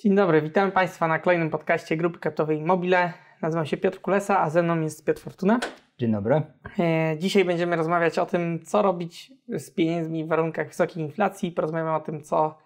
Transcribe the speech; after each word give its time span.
Dzień 0.00 0.14
dobry, 0.14 0.42
witam 0.42 0.72
Państwa 0.72 1.08
na 1.08 1.18
kolejnym 1.18 1.50
podcaście 1.50 1.96
Grupy 1.96 2.18
Kapitowej 2.18 2.62
Mobile. 2.62 3.12
Nazywam 3.42 3.66
się 3.66 3.76
Piotr 3.76 4.00
Kulesa, 4.00 4.40
a 4.40 4.50
ze 4.50 4.62
mną 4.62 4.80
jest 4.80 5.04
Piotr 5.04 5.20
Fortuna. 5.22 5.60
Dzień 5.98 6.12
dobry. 6.12 6.42
E, 6.78 7.16
dzisiaj 7.18 7.44
będziemy 7.44 7.76
rozmawiać 7.76 8.18
o 8.18 8.26
tym, 8.26 8.60
co 8.64 8.82
robić 8.82 9.32
z 9.48 9.70
pieniędzmi 9.70 10.24
w 10.24 10.28
warunkach 10.28 10.68
wysokiej 10.68 11.02
inflacji. 11.02 11.52
Porozmawiamy 11.52 11.94
o 11.94 12.00
tym, 12.00 12.22
co, 12.22 12.58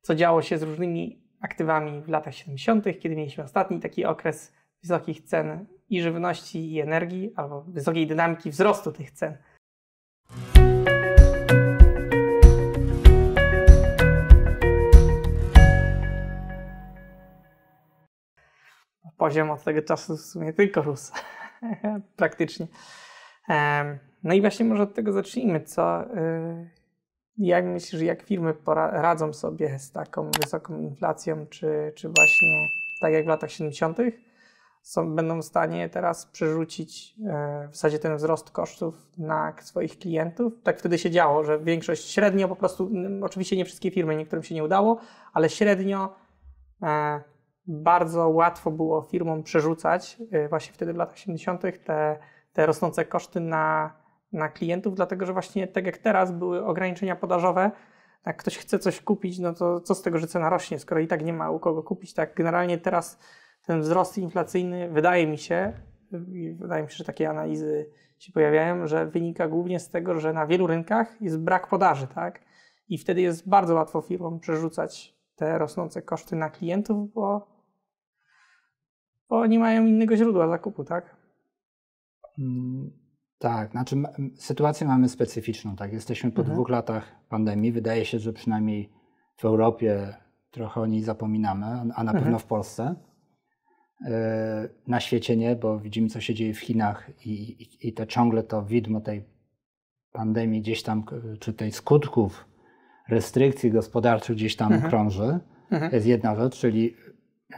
co 0.00 0.14
działo 0.14 0.42
się 0.42 0.58
z 0.58 0.62
różnymi 0.62 1.22
aktywami 1.40 2.02
w 2.02 2.08
latach 2.08 2.34
70., 2.34 2.84
kiedy 3.00 3.16
mieliśmy 3.16 3.44
ostatni 3.44 3.80
taki 3.80 4.04
okres 4.04 4.52
wysokich 4.82 5.20
cen 5.20 5.66
i 5.88 6.02
żywności, 6.02 6.72
i 6.72 6.80
energii, 6.80 7.32
albo 7.36 7.62
wysokiej 7.62 8.06
dynamiki 8.06 8.50
wzrostu 8.50 8.92
tych 8.92 9.10
cen. 9.10 9.38
Poziom 19.16 19.50
od 19.50 19.64
tego 19.64 19.82
czasu 19.82 20.16
w 20.16 20.20
sumie 20.20 20.52
tylko 20.52 20.82
rósł. 20.82 21.12
Praktycznie. 22.16 22.66
No 24.22 24.34
i 24.34 24.40
właśnie 24.40 24.64
może 24.64 24.82
od 24.82 24.94
tego 24.94 25.12
zacznijmy. 25.12 25.60
Co, 25.60 26.02
y, 26.02 26.70
jak 27.38 27.64
myślisz, 27.64 28.02
jak 28.02 28.22
firmy 28.22 28.54
radzą 28.92 29.32
sobie 29.32 29.78
z 29.78 29.92
taką 29.92 30.30
wysoką 30.30 30.80
inflacją, 30.80 31.46
czy, 31.46 31.92
czy 31.94 32.08
właśnie 32.08 32.68
tak 33.00 33.12
jak 33.12 33.24
w 33.24 33.28
latach 33.28 33.50
70., 33.50 33.98
są, 34.82 35.14
będą 35.14 35.42
w 35.42 35.44
stanie 35.44 35.88
teraz 35.88 36.26
przerzucić 36.26 37.14
e, 37.26 37.68
w 37.68 37.74
zasadzie 37.74 37.98
ten 37.98 38.16
wzrost 38.16 38.50
kosztów 38.50 38.94
na 39.18 39.54
swoich 39.60 39.98
klientów? 39.98 40.52
Tak 40.62 40.78
wtedy 40.78 40.98
się 40.98 41.10
działo, 41.10 41.44
że 41.44 41.58
większość 41.58 42.10
średnio 42.10 42.48
po 42.48 42.56
prostu, 42.56 42.90
oczywiście 43.22 43.56
nie 43.56 43.64
wszystkie 43.64 43.90
firmy, 43.90 44.16
niektórym 44.16 44.42
się 44.42 44.54
nie 44.54 44.64
udało, 44.64 45.00
ale 45.32 45.50
średnio 45.50 46.16
e, 46.82 47.20
bardzo 47.66 48.28
łatwo 48.28 48.70
było 48.70 49.02
firmom 49.02 49.42
przerzucać 49.42 50.16
y, 50.34 50.48
właśnie 50.48 50.72
wtedy 50.72 50.92
w 50.92 50.96
latach 50.96 51.14
80. 51.14 51.62
te, 51.84 52.18
te 52.52 52.66
rosnące 52.66 53.04
koszty 53.04 53.40
na, 53.40 53.92
na 54.32 54.48
klientów, 54.48 54.94
dlatego 54.94 55.26
że 55.26 55.32
właśnie 55.32 55.68
tak 55.68 55.86
jak 55.86 55.98
teraz 55.98 56.32
były 56.32 56.64
ograniczenia 56.64 57.16
podażowe, 57.16 57.70
jak 58.26 58.36
ktoś 58.36 58.58
chce 58.58 58.78
coś 58.78 59.00
kupić, 59.00 59.38
no 59.38 59.54
to 59.54 59.80
co 59.80 59.94
z 59.94 60.02
tego, 60.02 60.18
że 60.18 60.26
cena 60.26 60.50
rośnie, 60.50 60.78
skoro 60.78 61.00
i 61.00 61.06
tak 61.06 61.24
nie 61.24 61.32
ma 61.32 61.50
u 61.50 61.58
kogo 61.58 61.82
kupić, 61.82 62.14
tak 62.14 62.34
generalnie 62.34 62.78
teraz 62.78 63.18
ten 63.66 63.80
wzrost 63.80 64.18
inflacyjny 64.18 64.90
wydaje 64.90 65.26
mi 65.26 65.38
się, 65.38 65.72
wydaje 66.56 66.82
mi 66.82 66.90
się, 66.90 66.96
że 66.96 67.04
takie 67.04 67.30
analizy 67.30 67.90
się 68.18 68.32
pojawiają, 68.32 68.86
że 68.86 69.06
wynika 69.06 69.48
głównie 69.48 69.80
z 69.80 69.90
tego, 69.90 70.20
że 70.20 70.32
na 70.32 70.46
wielu 70.46 70.66
rynkach 70.66 71.20
jest 71.20 71.38
brak 71.40 71.68
podaży, 71.68 72.06
tak? 72.06 72.40
I 72.88 72.98
wtedy 72.98 73.20
jest 73.20 73.48
bardzo 73.48 73.74
łatwo 73.74 74.00
firmom 74.00 74.40
przerzucać 74.40 75.14
te 75.36 75.58
rosnące 75.58 76.02
koszty 76.02 76.36
na 76.36 76.50
klientów, 76.50 77.12
bo 77.12 77.53
bo 79.28 79.46
nie 79.46 79.58
mają 79.58 79.86
innego 79.86 80.16
źródła 80.16 80.48
zakupu, 80.48 80.84
tak? 80.84 81.16
Mm, 82.38 82.90
tak, 83.38 83.70
znaczy 83.70 83.96
sytuację 84.36 84.86
mamy 84.86 85.08
specyficzną, 85.08 85.76
tak? 85.76 85.92
Jesteśmy 85.92 86.30
po 86.30 86.40
mhm. 86.40 86.54
dwóch 86.54 86.68
latach 86.68 87.16
pandemii. 87.28 87.72
Wydaje 87.72 88.04
się, 88.04 88.18
że 88.18 88.32
przynajmniej 88.32 88.92
w 89.36 89.44
Europie 89.44 90.14
trochę 90.50 90.80
o 90.80 90.86
niej 90.86 91.02
zapominamy, 91.02 91.66
a 91.66 92.04
na 92.04 92.10
mhm. 92.10 92.18
pewno 92.18 92.38
w 92.38 92.44
Polsce. 92.44 92.94
E, 94.06 94.68
na 94.86 95.00
świecie 95.00 95.36
nie, 95.36 95.56
bo 95.56 95.78
widzimy, 95.78 96.08
co 96.08 96.20
się 96.20 96.34
dzieje 96.34 96.54
w 96.54 96.60
Chinach 96.60 97.10
i, 97.26 97.32
i, 97.32 97.88
i 97.88 97.92
to 97.92 98.06
ciągle 98.06 98.42
to 98.42 98.62
widmo 98.62 99.00
tej 99.00 99.24
pandemii 100.12 100.60
gdzieś 100.60 100.82
tam, 100.82 101.04
czy 101.40 101.52
tej 101.52 101.72
skutków 101.72 102.44
restrykcji 103.08 103.70
gospodarczych 103.70 104.36
gdzieś 104.36 104.56
tam 104.56 104.72
mhm. 104.72 104.90
krąży. 104.90 105.38
Mhm. 105.70 105.90
To 105.90 105.96
jest 105.96 106.06
jedna 106.06 106.36
rzecz, 106.36 106.58
czyli 106.58 106.96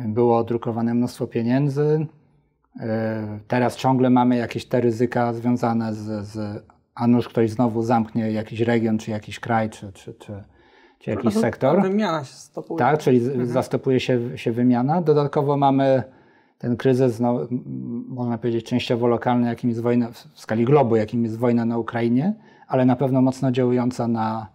było 0.00 0.44
drukowane 0.44 0.94
mnóstwo 0.94 1.26
pieniędzy. 1.26 2.06
E, 2.80 3.38
teraz 3.48 3.76
ciągle 3.76 4.10
mamy 4.10 4.36
jakieś 4.36 4.66
te 4.66 4.80
ryzyka 4.80 5.32
związane 5.32 5.94
z, 5.94 6.26
z 6.26 6.64
a 6.94 7.06
nuż 7.06 7.28
ktoś 7.28 7.50
znowu 7.50 7.82
zamknie 7.82 8.32
jakiś 8.32 8.60
region, 8.60 8.98
czy 8.98 9.10
jakiś 9.10 9.40
kraj, 9.40 9.70
czy, 9.70 9.92
czy, 9.92 10.14
czy, 10.14 10.42
czy 10.98 11.10
jakiś 11.10 11.34
sektor. 11.34 11.82
Wymiana 11.82 12.24
się 12.24 12.34
stopuje. 12.34 12.78
Tak, 12.78 12.98
czyli 12.98 13.18
mhm. 13.18 13.46
zastopuje 13.46 14.00
się, 14.00 14.38
się 14.38 14.52
wymiana. 14.52 15.02
Dodatkowo 15.02 15.56
mamy 15.56 16.02
ten 16.58 16.76
kryzys, 16.76 17.20
no, 17.20 17.46
można 18.08 18.38
powiedzieć, 18.38 18.66
częściowo 18.66 19.06
lokalny, 19.06 19.48
jakim 19.48 19.70
jest 19.70 19.82
wojna 19.82 20.10
w 20.10 20.28
skali 20.34 20.64
globu, 20.64 20.96
jakim 20.96 21.24
jest 21.24 21.38
wojna 21.38 21.64
na 21.64 21.78
Ukrainie, 21.78 22.34
ale 22.68 22.84
na 22.84 22.96
pewno 22.96 23.22
mocno 23.22 23.52
działająca 23.52 24.08
na, 24.08 24.46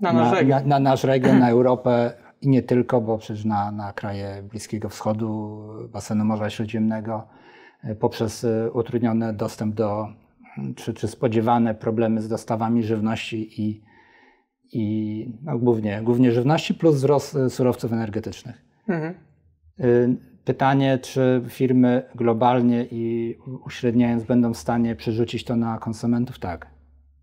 na, 0.00 0.12
nasz, 0.12 0.32
region. 0.32 0.62
na, 0.62 0.78
na 0.78 0.90
nasz 0.90 1.04
region, 1.04 1.38
na 1.38 1.50
Europę, 1.50 2.12
i 2.40 2.48
nie 2.48 2.62
tylko, 2.62 3.00
bo 3.00 3.18
przecież 3.18 3.44
na, 3.44 3.72
na 3.72 3.92
kraje 3.92 4.42
Bliskiego 4.42 4.88
Wschodu, 4.88 5.62
basenu 5.92 6.24
Morza 6.24 6.50
Śródziemnego, 6.50 7.28
e, 7.84 7.94
poprzez 7.94 8.44
e, 8.44 8.70
utrudniony 8.72 9.32
dostęp 9.32 9.74
do, 9.74 10.08
czy, 10.76 10.94
czy 10.94 11.08
spodziewane 11.08 11.74
problemy 11.74 12.22
z 12.22 12.28
dostawami 12.28 12.82
żywności 12.82 13.62
i, 13.62 13.82
i 14.72 15.38
no 15.42 15.58
głównie, 15.58 16.02
głównie 16.02 16.32
żywności, 16.32 16.74
plus 16.74 16.94
wzrost 16.94 17.36
e, 17.36 17.50
surowców 17.50 17.92
energetycznych. 17.92 18.64
Mhm. 18.88 19.14
Pytanie, 20.44 20.98
czy 20.98 21.42
firmy 21.48 22.02
globalnie 22.14 22.86
i 22.90 23.36
uśredniając 23.66 24.24
będą 24.24 24.52
w 24.52 24.56
stanie 24.56 24.96
przerzucić 24.96 25.44
to 25.44 25.56
na 25.56 25.78
konsumentów? 25.78 26.38
Tak. 26.38 26.66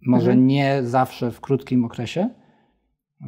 Może 0.01 0.31
mhm. 0.31 0.47
nie 0.47 0.79
zawsze 0.83 1.31
w 1.31 1.41
krótkim 1.41 1.85
okresie, 1.85 2.29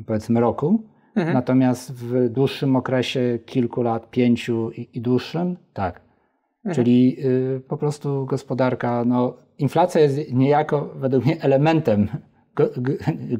powiedzmy 0.06 0.40
roku, 0.40 0.84
Mhm. 1.20 1.34
Natomiast 1.34 1.94
w 1.94 2.30
dłuższym 2.30 2.76
okresie 2.76 3.40
kilku 3.46 3.82
lat, 3.82 4.10
pięciu 4.10 4.72
i, 4.72 4.90
i 4.94 5.02
dłuższym, 5.02 5.58
tak. 5.74 6.02
Mhm. 6.66 6.76
Czyli 6.76 7.26
y, 7.26 7.62
po 7.68 7.78
prostu 7.78 8.26
gospodarka, 8.26 9.06
no, 9.06 9.38
inflacja 9.58 10.02
jest 10.02 10.34
niejako 10.34 10.94
według 10.96 11.26
mnie 11.26 11.42
elementem 11.42 12.08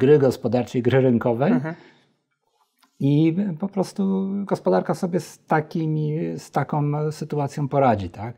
gry 0.02 0.20
gospodarczej, 0.20 0.82
gry 0.82 1.02
rynkowej. 1.02 1.52
Mhm. 1.52 1.76
I 3.00 3.36
po 3.60 3.68
prostu 3.68 4.30
gospodarka 4.46 4.94
sobie 4.94 5.20
z, 5.20 5.46
takimi, 5.46 6.20
z 6.38 6.52
taką 6.52 7.12
sytuacją 7.12 7.68
poradzi, 7.68 8.10
tak? 8.10 8.38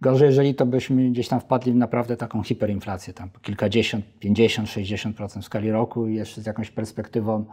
Gorzej, 0.00 0.26
jeżeli 0.26 0.54
to 0.54 0.66
byśmy 0.66 1.10
gdzieś 1.10 1.28
tam 1.28 1.40
wpadli 1.40 1.72
w 1.72 1.76
naprawdę 1.76 2.16
taką 2.16 2.42
hiperinflację, 2.42 3.14
tam 3.14 3.30
kilkadziesiąt, 3.42 4.04
pięćdziesiąt, 4.18 4.68
sześćdziesiąt 4.68 5.16
procent 5.16 5.44
w 5.44 5.46
skali 5.46 5.70
roku 5.70 6.06
i 6.06 6.14
jeszcze 6.14 6.40
z 6.42 6.46
jakąś 6.46 6.70
perspektywą 6.70 7.44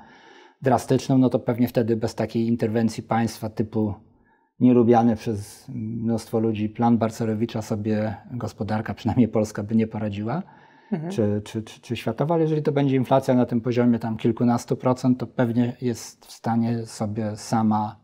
drastyczną, 0.61 1.17
no 1.17 1.29
to 1.29 1.39
pewnie 1.39 1.67
wtedy 1.67 1.95
bez 1.95 2.15
takiej 2.15 2.47
interwencji 2.47 3.03
państwa 3.03 3.49
typu 3.49 3.93
nielubiany 4.59 5.15
przez 5.15 5.67
mnóstwo 5.69 6.39
ludzi 6.39 6.69
plan 6.69 6.97
Barcerowicza 6.97 7.61
sobie 7.61 8.15
gospodarka, 8.31 8.93
przynajmniej 8.93 9.27
polska, 9.27 9.63
by 9.63 9.75
nie 9.75 9.87
poradziła, 9.87 10.43
mhm. 10.91 11.11
czy, 11.11 11.41
czy, 11.45 11.63
czy, 11.63 11.81
czy, 11.81 11.95
światowa, 11.95 12.35
ale 12.35 12.43
jeżeli 12.43 12.63
to 12.63 12.71
będzie 12.71 12.95
inflacja 12.95 13.33
na 13.33 13.45
tym 13.45 13.61
poziomie 13.61 13.99
tam 13.99 14.17
kilkunastu 14.17 14.77
procent, 14.77 15.19
to 15.19 15.27
pewnie 15.27 15.73
jest 15.81 16.25
w 16.25 16.31
stanie 16.31 16.85
sobie 16.85 17.37
sama 17.37 17.95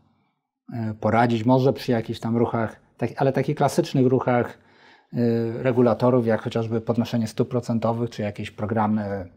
e, 0.73 0.93
poradzić, 0.93 1.45
może 1.45 1.73
przy 1.73 1.91
jakichś 1.91 2.19
tam 2.19 2.37
ruchach, 2.37 2.79
tak, 2.97 3.09
ale 3.17 3.33
takich 3.33 3.55
klasycznych 3.55 4.07
ruchach 4.07 4.57
e, 5.13 5.17
regulatorów, 5.63 6.27
jak 6.27 6.41
chociażby 6.41 6.81
podnoszenie 6.81 7.27
stóp 7.27 7.49
procentowych, 7.49 8.09
czy 8.09 8.21
jakieś 8.21 8.51
programy 8.51 9.29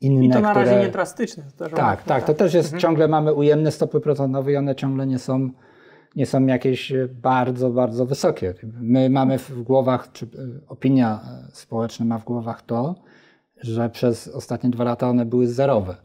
inne, 0.00 0.26
I 0.26 0.30
to 0.30 0.40
na 0.40 0.52
razie 0.52 0.70
które... 0.70 0.86
nie 0.86 0.92
drastyczne. 0.92 1.44
tak, 1.58 1.72
tak, 1.72 2.02
tak, 2.02 2.24
to 2.24 2.34
też 2.34 2.54
jest, 2.54 2.68
mhm. 2.68 2.80
ciągle 2.80 3.08
mamy 3.08 3.34
ujemne 3.34 3.70
stopy 3.70 4.00
procentowe 4.00 4.52
i 4.52 4.56
one 4.56 4.74
ciągle 4.74 5.06
nie 5.06 5.18
są, 5.18 5.50
nie 6.16 6.26
są 6.26 6.46
jakieś 6.46 6.92
bardzo, 7.22 7.70
bardzo 7.70 8.06
wysokie. 8.06 8.54
My 8.80 9.10
mamy 9.10 9.38
w 9.38 9.62
głowach, 9.62 10.12
czy 10.12 10.28
opinia 10.68 11.20
społeczna 11.52 12.06
ma 12.06 12.18
w 12.18 12.24
głowach 12.24 12.62
to, 12.62 12.94
że 13.62 13.90
przez 13.90 14.28
ostatnie 14.28 14.70
dwa 14.70 14.84
lata 14.84 15.08
one 15.08 15.26
były 15.26 15.46
zerowe. 15.46 15.96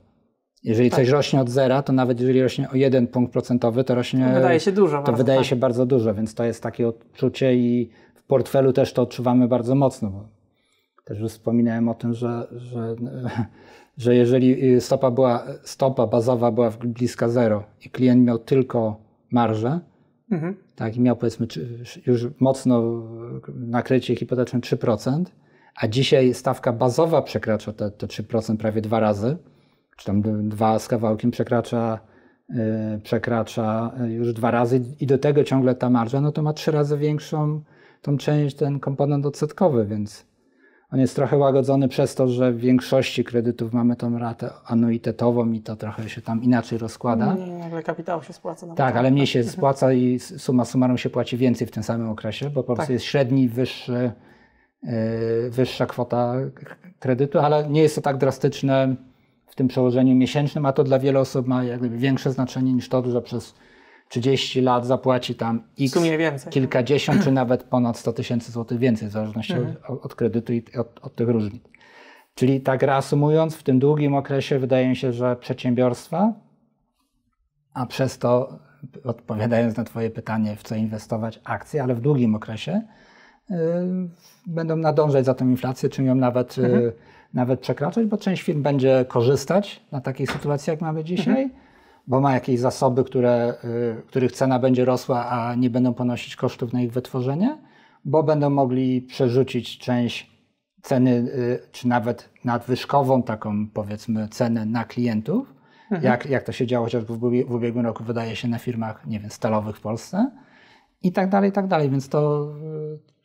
Jeżeli 0.64 0.90
tak. 0.90 1.00
coś 1.00 1.10
rośnie 1.10 1.42
od 1.42 1.50
zera, 1.50 1.84
to 1.84 1.94
nawet 1.94 2.20
jeżeli 2.20 2.42
rośnie 2.42 2.70
o 2.70 2.76
jeden 2.76 3.08
punkt 3.08 3.34
procentowy, 3.34 3.84
to 3.84 3.96
rośnie. 3.96 4.28
To 4.28 4.34
wydaje 4.34 4.60
się 4.60 4.72
dużo. 4.72 5.04
To 5.04 5.14
wydaje 5.14 5.40
tak. 5.40 5.48
się 5.48 5.56
bardzo 5.56 5.86
dużo, 5.86 6.14
więc 6.14 6.36
to 6.36 6.44
jest 6.44 6.64
takie 6.64 6.88
odczucie 6.88 7.56
i 7.56 7.90
w 8.16 8.24
portfelu 8.24 8.74
też 8.74 8.94
to 8.94 9.02
odczuwamy 9.02 9.48
bardzo 9.48 9.76
mocno. 9.76 10.30
Też 11.04 11.20
już 11.20 11.32
wspominałem 11.32 11.90
o 11.90 11.94
tym, 11.94 12.14
że, 12.14 12.48
że 12.52 12.96
że 13.98 14.16
jeżeli 14.16 14.76
y, 14.76 14.82
stopa, 14.82 15.12
była, 15.12 15.46
stopa 15.64 16.08
bazowa 16.08 16.52
była 16.52 16.72
bliska 16.72 17.30
zero 17.30 17.64
i 17.86 17.90
klient 17.90 18.26
miał 18.26 18.40
tylko 18.40 19.02
marżę, 19.32 19.80
mhm. 20.32 20.56
tak, 20.76 20.98
i 20.98 21.02
miał 21.02 21.16
powiedzmy 21.16 21.48
już 22.06 22.28
mocno 22.40 23.04
nakrycie 23.56 24.16
hipoteczne 24.16 24.60
3%, 24.60 25.24
a 25.76 25.88
dzisiaj 25.88 26.34
stawka 26.34 26.74
bazowa 26.74 27.22
przekracza 27.22 27.74
te, 27.74 27.92
te 27.92 28.08
3% 28.08 28.58
prawie 28.58 28.82
dwa 28.82 29.00
razy, 29.00 29.38
czy 29.98 30.06
tam 30.06 30.50
dwa 30.50 30.80
z 30.80 30.88
kawałkiem 30.88 31.32
przekracza, 31.32 32.00
yy, 32.50 32.56
przekracza 33.04 33.92
już 34.08 34.34
dwa 34.34 34.52
razy 34.52 34.82
i 35.00 35.08
do 35.08 35.18
tego 35.18 35.44
ciągle 35.44 35.76
ta 35.76 35.90
marża, 35.90 36.22
no 36.22 36.32
to 36.32 36.42
ma 36.42 36.54
trzy 36.54 36.72
razy 36.72 36.98
większą 36.98 37.62
tą 38.02 38.18
część, 38.18 38.56
ten 38.56 38.80
komponent 38.80 39.26
odsetkowy, 39.26 39.86
więc 39.86 40.31
On 40.94 41.00
jest 41.00 41.16
trochę 41.16 41.38
łagodzony 41.38 41.88
przez 41.88 42.16
to, 42.16 42.28
że 42.28 42.52
w 42.52 42.58
większości 42.58 43.24
kredytów 43.24 43.74
mamy 43.74 43.96
tą 43.96 44.20
ratę 44.20 44.50
anuitetową 44.66 45.52
i 45.52 45.62
to 45.62 45.76
trochę 45.76 46.10
się 46.10 46.22
tam 46.22 46.44
inaczej 46.44 46.78
rozkłada. 46.78 47.34
Nie, 47.34 47.64
ale 47.66 47.84
kapitał 47.84 48.24
się 48.24 48.34
spłaca. 48.34 48.66
Na 48.66 48.76
Tak, 48.76 48.96
ale 48.96 49.12
mniej 49.12 49.28
się 49.28 49.44
spłaca 49.58 49.94
i 49.94 50.20
suma 50.20 50.66
summarum 50.66 50.98
się 50.98 51.10
płaci 51.10 51.38
więcej 51.38 51.68
w 51.68 51.72
tym 51.72 51.84
samym 51.84 52.10
okresie, 52.10 52.50
bo 52.50 52.64
po 52.64 52.76
prostu 52.76 52.88
Tak. 52.88 52.94
jest 52.94 53.06
średni, 53.06 53.48
wyższy, 53.50 54.12
yy, 54.84 54.92
wyższa 55.50 55.86
kwota 55.86 56.36
kredytu, 57.00 57.40
ale 57.40 57.70
nie 57.70 57.82
jest 57.82 57.96
to 57.96 58.02
tak 58.02 58.18
drastyczne 58.18 58.96
w 59.48 59.56
tym 59.56 59.68
przełożeniu 59.68 60.16
miesięcznym, 60.16 60.66
a 60.66 60.74
to 60.74 60.84
dla 60.84 61.00
wielu 61.00 61.20
osób 61.20 61.48
ma 61.48 61.64
jak 61.64 61.80
gdyby 61.80 61.98
większe 61.98 62.32
znaczenie 62.32 62.74
niż 62.74 62.90
to, 62.90 63.12
że 63.12 63.22
przez 63.22 63.56
30 64.12 64.62
lat 64.62 64.86
zapłaci 64.86 65.36
tam 65.36 65.64
x, 65.80 65.94
kilkadziesiąt 66.50 67.24
czy 67.24 67.32
nawet 67.32 67.64
ponad 67.64 67.98
100 67.98 68.14
tysięcy 68.14 68.52
złotych 68.52 68.78
więcej, 68.80 69.08
w 69.08 69.12
zależności 69.12 69.54
Mhm. 69.54 69.76
od, 69.88 70.06
od 70.06 70.16
kredytu 70.16 70.54
i 70.54 70.64
od, 70.80 71.00
od 71.02 71.16
tych 71.16 71.30
różnic. 71.30 71.64
Czyli 72.36 72.62
tak 72.62 72.84
reasumując, 72.84 73.56
w 73.56 73.64
tym 73.64 73.80
długim 73.80 74.16
okresie 74.16 74.60
wydaje 74.60 74.90
mi 74.90 74.96
się, 74.96 75.14
że 75.14 75.36
przedsiębiorstwa, 75.36 76.34
a 77.74 77.86
przez 77.86 78.18
to 78.18 78.60
odpowiadając 79.04 79.78
na 79.78 79.84
Twoje 79.84 80.10
pytanie, 80.10 80.56
w 80.56 80.64
co 80.64 80.76
inwestować, 80.76 81.40
akcje, 81.44 81.84
ale 81.84 81.96
w 81.96 82.02
długim 82.02 82.36
okresie 82.36 82.82
y, 83.52 83.56
będą 84.48 84.76
nadążać 84.76 85.26
za 85.26 85.34
tą 85.34 85.50
inflację, 85.50 85.90
czy 85.90 86.04
ją 86.04 86.16
nawet, 86.16 86.58
y, 86.58 86.66
Mhm. 86.66 86.92
nawet 87.34 87.60
przekraczać, 87.60 88.06
bo 88.06 88.18
część 88.18 88.44
firm 88.44 88.62
będzie 88.62 89.06
korzystać 89.08 89.86
na 89.92 90.02
takiej 90.02 90.28
sytuacji, 90.28 90.72
jak 90.72 90.82
mamy 90.82 91.04
dzisiaj, 91.04 91.44
Mhm. 91.44 91.61
Bo 92.08 92.22
ma 92.22 92.34
jakieś 92.34 92.60
zasoby, 92.60 93.04
które, 93.04 93.54
y, 94.00 94.02
których 94.08 94.32
cena 94.32 94.60
będzie 94.60 94.86
rosła, 94.86 95.30
a 95.30 95.56
nie 95.56 95.70
będą 95.70 95.94
ponosić 95.94 96.36
kosztów 96.36 96.74
na 96.74 96.82
ich 96.82 96.92
wytworzenie, 96.92 97.58
bo 98.06 98.24
będą 98.24 98.50
mogli 98.50 99.02
przerzucić 99.02 99.78
część 99.78 100.32
ceny, 100.82 101.12
y, 101.12 101.60
czy 101.72 101.88
nawet 101.88 102.30
nadwyżkową 102.46 103.24
taką 103.24 103.68
powiedzmy 103.68 104.28
cenę 104.28 104.66
na 104.66 104.86
klientów, 104.86 105.54
jak, 106.02 106.26
jak 106.26 106.44
to 106.44 106.52
się 106.52 106.68
działo 106.68 106.86
chociażby 106.86 107.18
w, 107.18 107.22
ubie- 107.22 107.46
w 107.46 107.52
ubiegłym 107.52 107.86
roku, 107.86 108.04
wydaje 108.04 108.36
się, 108.36 108.48
na 108.48 108.58
firmach, 108.58 109.08
nie 109.08 109.20
wiem, 109.20 109.30
stalowych 109.30 109.78
w 109.78 109.82
Polsce 109.82 110.32
i 111.04 111.12
tak 111.12 111.30
dalej, 111.30 111.50
i 111.50 111.54
tak 111.54 111.68
dalej. 111.68 111.90
Więc 111.90 112.10
to 112.10 112.52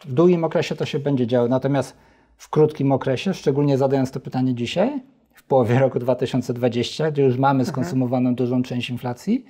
y, 0.02 0.08
w 0.08 0.12
długim 0.12 0.44
okresie 0.44 0.74
to 0.76 0.84
się 0.84 0.98
będzie 0.98 1.26
działo. 1.26 1.48
Natomiast 1.48 1.96
w 2.36 2.50
krótkim 2.50 2.92
okresie, 2.92 3.34
szczególnie 3.34 3.78
zadając 3.78 4.10
to 4.10 4.20
pytanie 4.20 4.54
dzisiaj, 4.54 5.02
połowie 5.46 5.78
roku 5.78 5.98
2020, 5.98 7.10
gdzie 7.10 7.22
już 7.22 7.38
mamy 7.38 7.64
skonsumowaną 7.64 8.34
dużą 8.34 8.62
część 8.62 8.90
inflacji, 8.90 9.44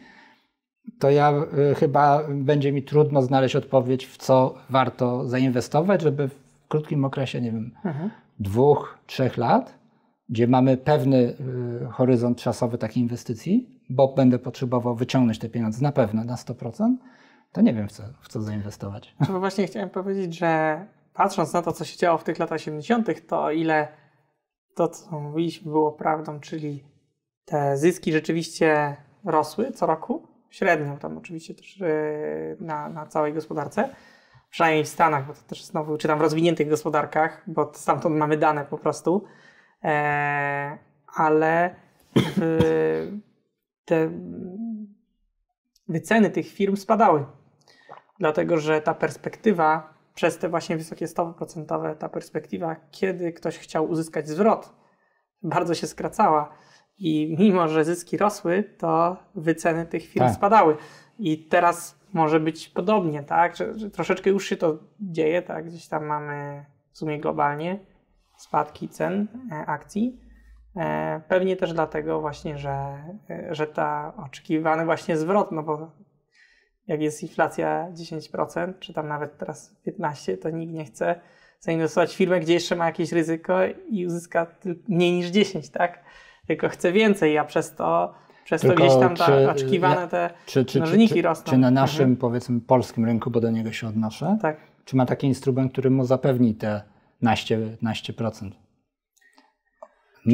to 0.99 1.11
ja 1.11 1.33
y, 1.71 1.75
chyba 1.75 2.23
będzie 2.31 2.73
mi 2.73 2.83
trudno 2.83 3.23
znaleźć 3.23 3.57
odpowiedź, 3.57 4.07
w 4.07 4.17
co 4.17 4.55
warto 4.71 5.29
zainwestować, 5.29 6.03
żeby 6.03 6.29
w 6.29 6.39
krótkim 6.69 7.05
okresie, 7.05 7.41
nie 7.41 7.53
wiem, 7.53 7.71
Mhm. 7.85 8.11
dwóch, 8.41 8.99
trzech 9.07 9.37
lat, 9.37 9.79
gdzie 10.29 10.47
mamy 10.47 10.77
pewny 10.77 11.17
y, 11.17 11.87
horyzont 11.91 12.39
czasowy 12.39 12.79
takiej 12.79 13.03
inwestycji, 13.03 13.81
bo 13.91 14.09
będę 14.09 14.39
potrzebował 14.39 14.95
wyciągnąć 14.95 15.39
te 15.39 15.49
pieniądze 15.49 15.83
na 15.83 15.93
pewno 15.93 16.25
na 16.25 16.35
100%, 16.37 16.97
to 17.53 17.61
nie 17.61 17.75
wiem 17.75 17.89
w 17.89 17.93
co, 17.93 18.03
w 18.21 18.29
co 18.29 18.43
zainwestować. 18.43 19.15
Bo 19.29 19.41
właśnie 19.41 19.67
chciałem 19.67 19.91
powiedzieć, 19.91 20.39
że 20.39 20.81
patrząc 21.15 21.53
na 21.53 21.63
to, 21.63 21.73
co 21.73 21.85
się 21.85 21.99
działo 21.99 22.19
w 22.19 22.25
tych 22.25 22.39
latach 22.39 22.57
80., 22.57 23.27
to 23.27 23.51
ile 23.51 23.89
to, 24.77 24.89
co 24.89 25.21
mówiliśmy, 25.21 25.73
było 25.73 25.93
prawdą, 25.93 26.41
czyli 26.41 26.85
te 27.45 27.77
zyski 27.77 28.13
rzeczywiście 28.13 28.97
rosły 29.25 29.73
co 29.73 29.87
roku, 29.87 30.29
średnio 30.51 30.97
tam 30.97 31.19
oczywiście 31.19 31.55
też 31.55 31.79
yy, 31.79 32.57
na, 32.61 32.89
na 32.89 33.07
całej 33.07 33.33
gospodarce, 33.33 33.89
przynajmniej 34.51 34.85
w 34.85 34.89
Stanach, 34.89 35.27
bo 35.27 35.35
to 35.35 35.41
też 35.43 35.65
znowu, 35.65 35.99
czy 35.99 36.09
tam 36.09 36.19
w 36.19 36.23
rozwiniętych 36.23 36.69
gospodarkach, 36.69 37.43
bo 37.47 37.73
stamtąd 37.75 38.17
mamy 38.17 38.37
dane 38.37 38.65
po 38.65 38.79
prostu, 38.79 39.25
e, 39.85 40.79
ale 41.07 41.75
w, 42.17 43.19
te 43.85 44.11
wyceny 45.89 46.31
tych 46.31 46.49
firm 46.49 46.77
spadały. 46.77 47.27
Dlatego 48.19 48.59
że 48.59 48.81
ta 48.81 48.95
perspektywa 48.95 49.96
przez 50.17 50.39
te 50.39 50.49
właśnie 50.49 50.77
wysokie 50.77 51.07
stopy 51.09 51.39
procentowe, 51.39 51.97
ta 51.97 52.09
perspektywa, 52.09 52.77
kiedy 52.91 53.33
ktoś 53.33 53.59
chciał 53.59 53.91
uzyskać 53.91 54.29
zwrot, 54.29 54.75
bardzo 55.43 55.75
się 55.75 55.87
skracała. 55.87 56.53
I 56.99 57.37
mimo, 57.39 57.69
że 57.69 57.85
zyski 57.85 58.17
rosły, 58.17 58.65
to 58.79 59.17
wyceny 59.35 59.87
tych 59.87 60.03
firm 60.07 60.27
Tak. 60.27 60.35
spadały. 60.35 60.77
I 61.19 61.49
teraz 61.49 62.01
może 62.13 62.41
być 62.41 62.69
podobnie, 62.69 63.23
tak? 63.23 63.57
Że, 63.57 63.79
że 63.79 63.91
troszeczkę 63.91 64.31
już 64.31 64.47
się 64.47 64.57
to 64.57 64.79
dzieje, 65.01 65.43
tak? 65.43 65.67
Gdzieś 65.67 65.89
tam 65.89 66.05
mamy 66.05 66.65
w 66.93 66.99
sumie 66.99 67.21
globalnie 67.21 67.79
spadki 68.37 68.89
cen 68.89 69.29
e, 69.53 69.67
akcji. 69.67 70.21
E, 70.77 71.21
Pewnie 71.29 71.57
też 71.57 71.73
dlatego 71.73 72.21
właśnie, 72.21 72.59
że, 72.59 72.99
e, 73.31 73.55
że 73.55 73.67
ta 73.67 74.13
oczekiwany 74.17 74.85
właśnie 74.85 75.17
zwrot, 75.17 75.53
no 75.53 75.63
bo 75.63 75.91
jak 76.89 77.01
jest 77.01 77.23
inflacja 77.23 77.89
10%, 77.93 78.73
czy 78.81 78.93
tam 78.93 79.09
nawet 79.09 79.39
teraz 79.39 79.77
15%, 79.87 80.39
to 80.39 80.51
nikt 80.51 80.73
nie 80.73 80.85
chce 80.85 81.21
zainwestować 81.61 82.11
w 82.15 82.17
firmę, 82.17 82.41
gdzie 82.41 82.55
jeszcze 82.55 82.77
ma 82.77 82.87
jakieś 82.87 83.13
ryzyko 83.13 83.59
i 83.91 84.07
uzyska 84.07 84.47
mniej 84.89 85.13
niż 85.13 85.27
10, 85.27 85.69
tak? 85.71 86.05
Tylko 86.47 86.69
chce 86.69 86.93
więcej, 86.93 87.39
a 87.39 87.45
przez 87.45 87.75
to, 87.75 88.15
przez 88.45 88.63
to 88.63 88.75
gdzieś 88.75 88.93
tam 89.01 89.17
ta, 89.17 89.27
czy- 89.27 89.51
oczekiwane 89.51 90.09
te 90.09 90.31
Czy, 90.47 90.65
czy, 90.65 90.73
czy, 90.73 90.79
mnożniki 90.79 91.15
czy, 91.15 91.23
rosną. 91.23 91.51
czy 91.53 91.59
na 91.59 91.71
naszym, 91.71 92.01
Mhm. 92.03 92.17
powiedzmy, 92.17 92.61
polskim 92.61 93.05
rynku, 93.05 93.31
bo 93.31 93.41
do 93.41 93.51
niego 93.51 93.73
się 93.73 93.89
odnoszę, 93.89 94.39
Tak. 94.43 94.57
czy 94.85 94.97
ma 94.97 95.07
taki 95.07 95.27
instrument, 95.27 95.73
który 95.73 95.91
mu 95.91 96.05
zapewni 96.05 96.55
te 96.55 96.83
naście, 97.23 97.59
naście 97.83 98.13
procent? 98.13 98.55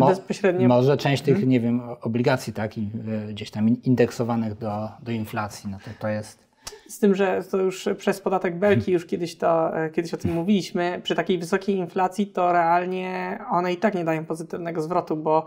Mo- 0.01 0.07
bezpośrednio 0.07 0.69
Może 0.69 0.97
część 0.97 1.23
tych, 1.23 1.47
nie 1.47 1.61
wiem, 1.61 1.83
obligacji 2.01 2.53
tak, 2.53 2.79
i, 2.79 2.91
y, 3.29 3.33
gdzieś 3.33 3.51
tam 3.51 3.69
indeksowanych 3.69 4.59
do, 4.59 4.89
do 5.03 5.13
inflacji, 5.13 5.71
no 5.71 5.79
to 5.85 5.91
to 6.01 6.09
jest... 6.09 6.53
Z 6.89 6.99
tym, 6.99 7.15
że 7.15 7.43
to 7.51 7.57
już 7.57 7.89
przez 7.99 8.21
podatek 8.21 8.59
Belki, 8.59 8.93
już 8.93 9.07
kiedyś, 9.07 9.37
to, 9.37 9.79
e, 9.85 9.91
kiedyś 9.91 10.15
o 10.15 10.17
tym 10.17 10.33
mówiliśmy, 10.33 11.01
przy 11.03 11.15
takiej 11.15 11.39
wysokiej 11.39 11.77
inflacji 11.77 12.27
to 12.27 12.53
realnie 12.53 13.39
one 13.51 13.73
i 13.73 13.77
tak 13.77 13.95
nie 13.95 14.05
dają 14.05 14.25
pozytywnego 14.25 14.83
zwrotu, 14.83 15.17
bo 15.17 15.45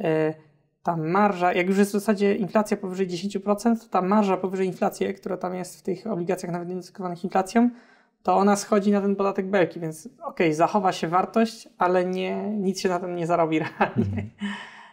e, 0.00 0.34
ta 0.82 0.96
marża, 0.96 1.52
jak 1.52 1.68
już 1.68 1.78
jest 1.78 1.90
w 1.90 1.92
zasadzie 1.92 2.34
inflacja 2.34 2.76
powyżej 2.76 3.08
10%, 3.08 3.80
to 3.80 3.88
ta 3.90 4.02
marża 4.02 4.36
powyżej 4.36 4.66
inflacji, 4.66 5.14
która 5.14 5.36
tam 5.36 5.54
jest 5.54 5.78
w 5.78 5.82
tych 5.82 6.06
obligacjach 6.06 6.52
nawet 6.52 6.70
indeksowanych 6.70 7.24
inflacją, 7.24 7.70
to 8.22 8.36
ona 8.36 8.56
schodzi 8.56 8.92
na 8.92 9.00
ten 9.00 9.16
podatek 9.16 9.46
Belki, 9.46 9.80
więc 9.80 10.08
okej, 10.22 10.54
zachowa 10.54 10.92
się 10.92 11.08
wartość, 11.08 11.68
ale 11.78 12.04
nie, 12.04 12.50
nic 12.50 12.80
się 12.80 12.88
na 12.88 13.00
tym 13.00 13.16
nie 13.16 13.26
zarobi 13.26 13.58
realnie. 13.78 14.30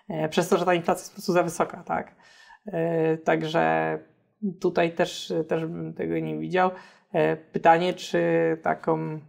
E, 0.09 0.29
Przez 0.29 0.49
to, 0.49 0.57
że 0.57 0.65
ta 0.65 0.73
inflacja 0.73 1.01
jest 1.01 1.11
po 1.11 1.15
prostu 1.15 1.33
za 1.33 1.43
wysoka, 1.43 1.83
tak? 1.83 2.15
E, 2.65 3.17
Także 3.17 3.99
tutaj 4.59 4.91
też, 4.95 5.33
też 5.47 5.65
bym 5.65 5.93
tego 5.93 6.19
nie 6.19 6.37
widział. 6.37 6.71
E, 7.13 7.37
Pytanie, 7.37 7.93
czy 7.93 8.21
taką, 8.61 9.19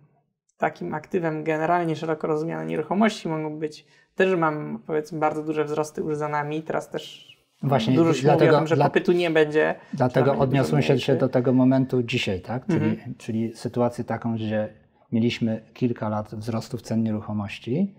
takim 0.58 0.94
aktywem 0.94 1.44
generalnie 1.44 1.96
szeroko 1.96 2.26
rozumiane 2.26 2.66
nieruchomości 2.66 3.28
mogą 3.28 3.58
być, 3.58 3.86
też 4.14 4.36
mam 4.36 4.82
powiedzmy 4.86 5.18
bardzo 5.18 5.42
duże 5.42 5.64
wzrosty 5.64 6.00
już 6.00 6.16
za 6.16 6.28
nami, 6.28 6.62
teraz 6.62 6.90
też 6.90 7.27
Właśnie, 7.62 7.94
dużo 7.94 8.12
się 8.12 8.16
mówi 8.16 8.22
dlatego- 8.22 8.58
tym, 8.58 8.66
że 8.66 8.76
dla- 8.76 8.84
popytu 8.84 9.12
nie 9.12 9.30
będzie. 9.30 9.74
Dlatego 9.94 10.38
odniosłem 10.38 10.82
się, 10.82 10.92
mniejszy. 10.92 11.16
do 11.16 11.28
tego 11.28 11.52
momentu 11.52 12.02
dzisiaj, 12.02 12.40
tak? 12.40 12.66
Czyli, 12.66 12.86
Mhm. 12.90 13.14
czyli 13.18 13.52
sytuację 13.56 14.04
taką, 14.04 14.34
gdzie 14.34 14.68
mieliśmy 15.12 15.62
kilka 15.74 16.08
lat 16.08 16.34
wzrostów 16.34 16.82
cen 16.82 17.02
nieruchomości, 17.02 17.94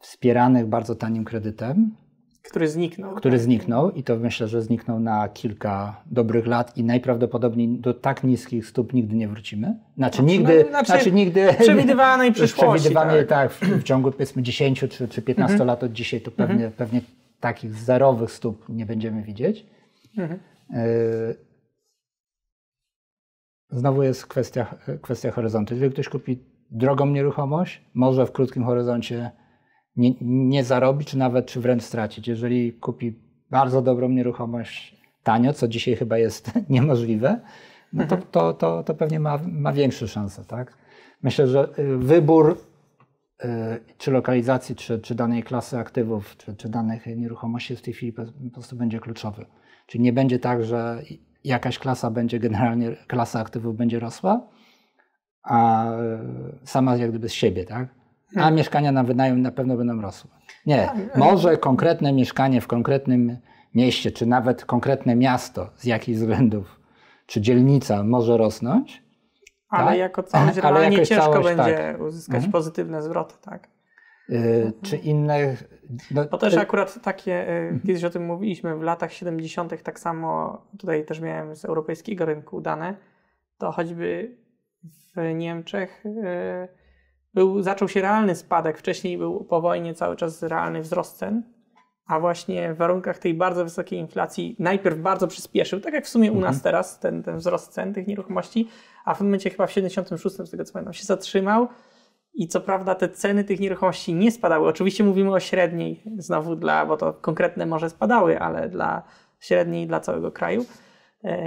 wspieranych 0.00 0.66
bardzo 0.66 0.94
tanim 0.94 1.24
kredytem, 1.24 1.96
Który 2.42 2.68
zniknął. 2.68 3.14
który 3.14 3.38
zniknął 3.38 3.90
i 3.90 4.02
to 4.02 4.16
myślę, 4.16 4.48
że 4.48 4.62
zniknął 4.62 5.00
na 5.00 5.28
kilka 5.28 6.00
dobrych 6.06 6.46
lat 6.46 6.76
i 6.76 6.84
najprawdopodobniej 6.84 7.68
do 7.80 7.94
tak 7.94 8.24
niskich 8.24 8.66
stóp 8.66 8.92
nigdy 8.92 9.16
nie 9.16 9.28
wrócimy. 9.28 9.78
Znaczy 9.96 10.22
No, 10.22 10.28
nigdy, 10.28 10.62
no, 10.64 10.68
znaczy, 10.70 10.86
znaczy 10.86 11.12
nigdy... 11.12 11.48
Przewidywanej 11.60 12.32
przyszłości. 12.38 12.80
Przewidywanie 12.80 13.18
tak. 13.24 13.28
tak, 13.28 13.52
w, 13.52 13.80
w 13.80 13.82
ciągu 13.82 14.12
powiedzmy 14.12 14.42
10 14.42 14.80
czy, 14.80 15.08
czy 15.08 15.22
15 15.22 15.52
Mhm. 15.52 15.66
lat 15.68 15.82
od 15.84 15.92
dzisiaj 15.92 16.20
to 16.20 16.30
pewnie, 16.30 16.70
pewnie 16.70 17.00
takich 17.40 17.74
zerowych 17.74 18.30
stóp 18.30 18.68
nie 18.68 18.86
będziemy 18.86 19.22
widzieć. 19.22 19.66
Mhm. 20.18 20.40
Yy, 20.70 21.46
Znowu 23.70 24.02
jest 24.02 24.26
kwestia, 24.26 24.74
kwestia 25.02 25.30
horyzontu. 25.30 25.74
Jeżeli 25.74 25.92
ktoś 25.92 26.08
kupi 26.08 26.38
drogą 26.70 27.06
nieruchomość, 27.06 27.84
może 27.94 28.26
w 28.26 28.32
krótkim 28.32 28.64
horyzoncie 28.64 29.30
nie, 29.96 30.14
nie 30.20 30.64
zarobić, 30.64 31.08
czy 31.08 31.18
nawet 31.18 31.46
czy 31.46 31.60
wręcz 31.60 31.82
stracić. 31.82 32.28
Jeżeli 32.28 32.72
kupi 32.72 33.20
bardzo 33.50 33.82
dobrą 33.82 34.08
nieruchomość 34.08 34.96
tanio, 35.22 35.52
co 35.52 35.68
dzisiaj 35.68 35.96
chyba 35.96 36.18
jest 36.18 36.52
niemożliwe, 36.68 37.40
no 37.92 38.06
to, 38.06 38.16
to, 38.16 38.54
to, 38.54 38.82
to 38.82 38.94
pewnie 38.94 39.20
ma, 39.20 39.38
ma 39.52 39.72
większe 39.72 40.08
szanse. 40.08 40.44
Tak? 40.44 40.78
Myślę, 41.22 41.46
że 41.46 41.68
y, 41.78 41.96
wybór 41.98 42.58
czy 43.98 44.10
lokalizacji, 44.10 44.76
czy, 44.76 44.98
czy 44.98 45.14
danej 45.14 45.42
klasy 45.42 45.78
aktywów, 45.78 46.36
czy, 46.36 46.56
czy 46.56 46.68
danych 46.68 47.06
nieruchomości 47.06 47.76
w 47.76 47.82
tej 47.82 47.94
chwili 47.94 48.12
po, 48.12 48.22
prostu 48.52 48.76
będzie 48.76 49.00
kluczowy. 49.00 49.46
Czyli 49.86 50.04
nie 50.04 50.12
będzie 50.12 50.38
tak, 50.38 50.64
że 50.64 51.02
jakaś 51.44 51.78
klasa 51.78 52.10
będzie 52.10 52.38
generalnie, 52.38 52.96
klasa 53.06 53.40
aktywów 53.40 53.76
będzie 53.76 54.00
rosła, 54.00 54.48
a 55.42 55.90
y, 55.92 56.66
sama 56.66 56.96
jak 56.96 57.10
gdyby 57.10 57.28
z 57.28 57.32
siebie, 57.32 57.64
tak? 57.64 57.88
a 58.30 58.40
hmm. 58.40 58.54
mieszkania 58.54 58.92
na 58.92 59.04
wynajem 59.04 59.42
na 59.42 59.50
pewno 59.50 59.76
będą 59.76 60.00
rosły. 60.00 60.30
Nie, 60.66 60.76
tak, 60.76 61.16
może 61.16 61.56
konkretne 61.56 62.12
mieszkanie 62.12 62.60
w 62.60 62.66
konkretnym 62.66 63.36
mieście, 63.74 64.10
czy 64.10 64.26
nawet 64.26 64.64
konkretne 64.64 65.16
miasto 65.16 65.70
z 65.76 65.84
jakichś 65.84 66.18
względów, 66.18 66.80
czy 67.26 67.40
dzielnica 67.40 68.02
może 68.02 68.36
rosnąć. 68.36 69.05
Ale 69.68 69.86
tak? 69.86 69.98
jako 69.98 70.22
całość 70.22 70.56
realnie 70.56 71.06
ciężko 71.06 71.32
całość, 71.32 71.56
będzie 71.56 71.76
tak. 71.76 72.00
uzyskać 72.00 72.34
mhm. 72.34 72.52
pozytywne 72.52 73.02
zwroty, 73.02 73.34
tak? 73.42 73.68
Yy, 74.28 74.72
czy 74.82 74.96
inne. 74.96 75.56
No, 76.10 76.24
Bo 76.30 76.38
też 76.38 76.56
akurat 76.56 77.02
takie, 77.02 77.46
yy, 77.72 77.80
kiedyś 77.86 78.04
o 78.04 78.10
tym 78.10 78.24
mówiliśmy, 78.24 78.76
w 78.76 78.82
latach 78.82 79.12
70. 79.12 79.82
tak 79.82 80.00
samo, 80.00 80.62
tutaj 80.78 81.04
też 81.04 81.20
miałem 81.20 81.56
z 81.56 81.64
europejskiego 81.64 82.24
rynku 82.24 82.60
dane, 82.60 82.96
to 83.58 83.72
choćby 83.72 84.36
w 85.16 85.34
Niemczech 85.34 86.04
yy, 86.04 86.68
był, 87.34 87.62
zaczął 87.62 87.88
się 87.88 88.02
realny 88.02 88.34
spadek. 88.34 88.78
Wcześniej 88.78 89.18
był 89.18 89.44
po 89.44 89.60
wojnie 89.60 89.94
cały 89.94 90.16
czas 90.16 90.42
realny 90.42 90.80
wzrost 90.80 91.18
cen, 91.18 91.42
a 92.06 92.20
właśnie 92.20 92.74
w 92.74 92.76
warunkach 92.76 93.18
tej 93.18 93.34
bardzo 93.34 93.64
wysokiej 93.64 93.98
inflacji 93.98 94.56
najpierw 94.58 94.98
bardzo 94.98 95.28
przyspieszył, 95.28 95.80
tak 95.80 95.94
jak 95.94 96.04
w 96.04 96.08
sumie 96.08 96.32
u 96.32 96.40
nas 96.40 96.56
mhm. 96.56 96.60
teraz, 96.60 96.98
ten, 96.98 97.22
ten 97.22 97.36
wzrost 97.36 97.72
cen 97.72 97.94
tych 97.94 98.06
nieruchomości, 98.06 98.68
a 99.04 99.14
w 99.14 99.20
momencie 99.20 99.50
chyba 99.50 99.66
w 99.66 99.72
76, 99.72 100.36
z 100.36 100.50
tego 100.50 100.64
co 100.64 100.72
pamiętam, 100.72 100.94
się 100.94 101.04
zatrzymał 101.04 101.68
i 102.34 102.48
co 102.48 102.60
prawda 102.60 102.94
te 102.94 103.08
ceny 103.08 103.44
tych 103.44 103.60
nieruchomości 103.60 104.14
nie 104.14 104.32
spadały. 104.32 104.68
Oczywiście 104.68 105.04
mówimy 105.04 105.32
o 105.32 105.40
średniej, 105.40 106.02
znowu 106.18 106.56
dla, 106.56 106.86
bo 106.86 106.96
to 106.96 107.12
konkretne 107.12 107.66
może 107.66 107.90
spadały, 107.90 108.40
ale 108.40 108.68
dla 108.68 109.02
średniej 109.40 109.86
dla 109.86 110.00
całego 110.00 110.32
kraju. 110.32 110.64
E, 111.24 111.38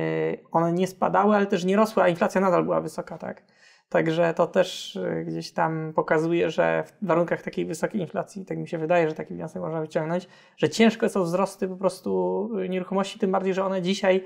one 0.52 0.74
nie 0.74 0.88
spadały, 0.88 1.36
ale 1.36 1.46
też 1.46 1.66
nie 1.66 1.76
rosły, 1.76 2.04
a 2.04 2.08
inflacja 2.08 2.42
nadal 2.42 2.64
była 2.64 2.82
wysoka, 2.82 3.18
tak? 3.18 3.44
Także 3.90 4.34
to 4.34 4.48
też 4.48 4.96
e, 4.96 5.24
gdzieś 5.26 5.52
tam 5.52 5.94
pokazuje, 5.96 6.50
że 6.50 6.84
w 7.02 7.06
warunkach 7.06 7.42
takiej 7.42 7.66
wysokiej 7.66 8.02
inflacji, 8.02 8.46
tak 8.46 8.58
mi 8.58 8.68
się 8.68 8.78
wydaje, 8.78 9.10
że 9.10 9.16
taki 9.16 9.34
wniosek 9.34 9.62
można 9.62 9.82
wyciągnąć, 9.82 10.28
że 10.58 10.70
ciężko 10.70 11.10
są 11.10 11.24
wzrosty 11.24 11.68
po 11.68 11.76
prostu 11.76 12.50
nieruchomości, 12.70 13.20
tym 13.20 13.32
bardziej, 13.32 13.54
że 13.54 13.66
one 13.66 13.82
dzisiaj 13.82 14.24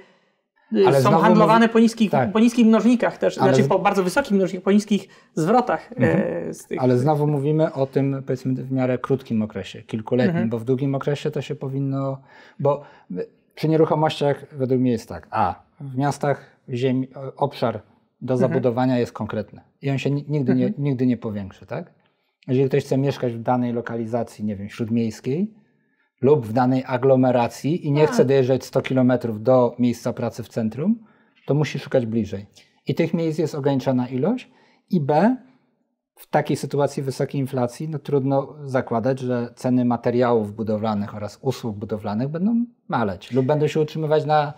e, 0.78 0.88
ale 0.88 1.02
są 1.02 1.12
handlowane 1.12 1.66
mówi... 1.66 1.74
po, 1.74 1.80
niskich, 1.80 2.12
tak. 2.12 2.32
po 2.32 2.40
niskich 2.40 2.66
mnożnikach 2.66 3.18
też, 3.18 3.38
ale 3.38 3.54
znaczy 3.54 3.70
po 3.70 3.80
bardzo 3.80 4.04
wysokich 4.04 4.32
mnożnikach, 4.32 4.64
po 4.64 4.72
niskich 4.72 5.08
zwrotach. 5.36 5.92
Mhm. 5.92 6.54
Tych... 6.70 6.82
Ale 6.82 6.98
znowu 6.98 7.28
mówimy 7.28 7.74
o 7.74 7.86
tym 7.86 8.24
powiedzmy 8.26 8.54
w 8.54 8.72
miarę 8.72 8.98
krótkim 8.98 9.42
okresie, 9.42 9.82
kilkuletnim, 9.82 10.36
mhm. 10.36 10.50
bo 10.50 10.60
w 10.60 10.64
długim 10.64 10.96
okresie 10.96 11.32
to 11.32 11.42
się 11.42 11.56
powinno, 11.56 12.22
bo 12.60 12.82
przy 13.56 13.68
nieruchomościach 13.68 14.46
według 14.52 14.82
mnie 14.82 14.92
jest 14.92 15.10
tak, 15.10 15.28
a 15.32 15.56
w 15.80 15.98
miastach 15.98 16.46
ziemi, 16.70 17.08
obszar 17.36 17.82
do 18.24 18.34
mhm. 18.34 18.40
zabudowania 18.40 19.00
jest 19.00 19.12
konkretny 19.12 19.62
i 19.82 19.90
on 19.90 19.98
się 19.98 20.12
nigdy 20.12 20.56
nie, 20.56 20.66
mhm. 20.66 20.84
nigdy 20.84 21.06
nie 21.06 21.18
powiększy, 21.18 21.66
tak? 21.66 21.94
Jeżeli 22.48 22.70
ktoś 22.70 22.84
chce 22.84 22.98
mieszkać 22.98 23.34
w 23.34 23.42
danej 23.42 23.74
lokalizacji, 23.74 24.46
nie 24.46 24.56
wiem, 24.56 24.70
śródmiejskiej 24.70 25.54
lub 26.22 26.46
w 26.46 26.54
danej 26.54 26.84
aglomeracji 26.88 27.88
i 27.88 27.92
nie 27.92 28.08
chce 28.08 28.26
dojeżdżać 28.26 28.66
100 28.66 28.82
km 28.82 29.14
do 29.40 29.76
miejsca 29.80 30.14
pracy 30.14 30.44
w 30.44 30.50
centrum, 30.50 31.00
to 31.46 31.54
musi 31.54 31.80
szukać 31.80 32.06
bliżej. 32.06 32.46
I 32.88 32.96
tych 32.96 33.14
miejsc 33.14 33.40
jest 33.40 33.56
ograniczona 33.56 34.08
ilość 34.08 34.52
i 34.90 35.02
B, 35.02 35.38
w 36.16 36.30
takiej 36.30 36.58
sytuacji 36.58 37.04
wysokiej 37.04 37.42
inflacji 37.42 37.90
no, 37.90 38.00
trudno 38.00 38.56
zakładać, 38.64 39.20
że 39.20 39.54
ceny 39.56 39.86
materiałów 39.86 40.56
budowlanych 40.56 41.16
oraz 41.16 41.40
usług 41.42 41.78
budowlanych 41.78 42.28
będą 42.28 42.66
maleć 42.88 43.32
lub 43.32 43.46
będą 43.46 43.68
się 43.68 43.80
utrzymywać 43.80 44.26
na 44.26 44.54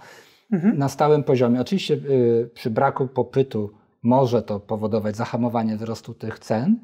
mhm. 0.51 0.77
na 0.77 0.89
stałym 0.89 1.23
poziomie. 1.23 1.61
Oczywiście 1.61 1.93
y, 1.93 2.49
przy 2.53 2.69
braku 2.69 3.07
popytu 3.07 3.71
może 4.03 4.41
to 4.41 4.59
powodować 4.59 5.15
zahamowanie 5.15 5.77
wzrostu 5.77 6.13
tych 6.13 6.39
cen, 6.39 6.79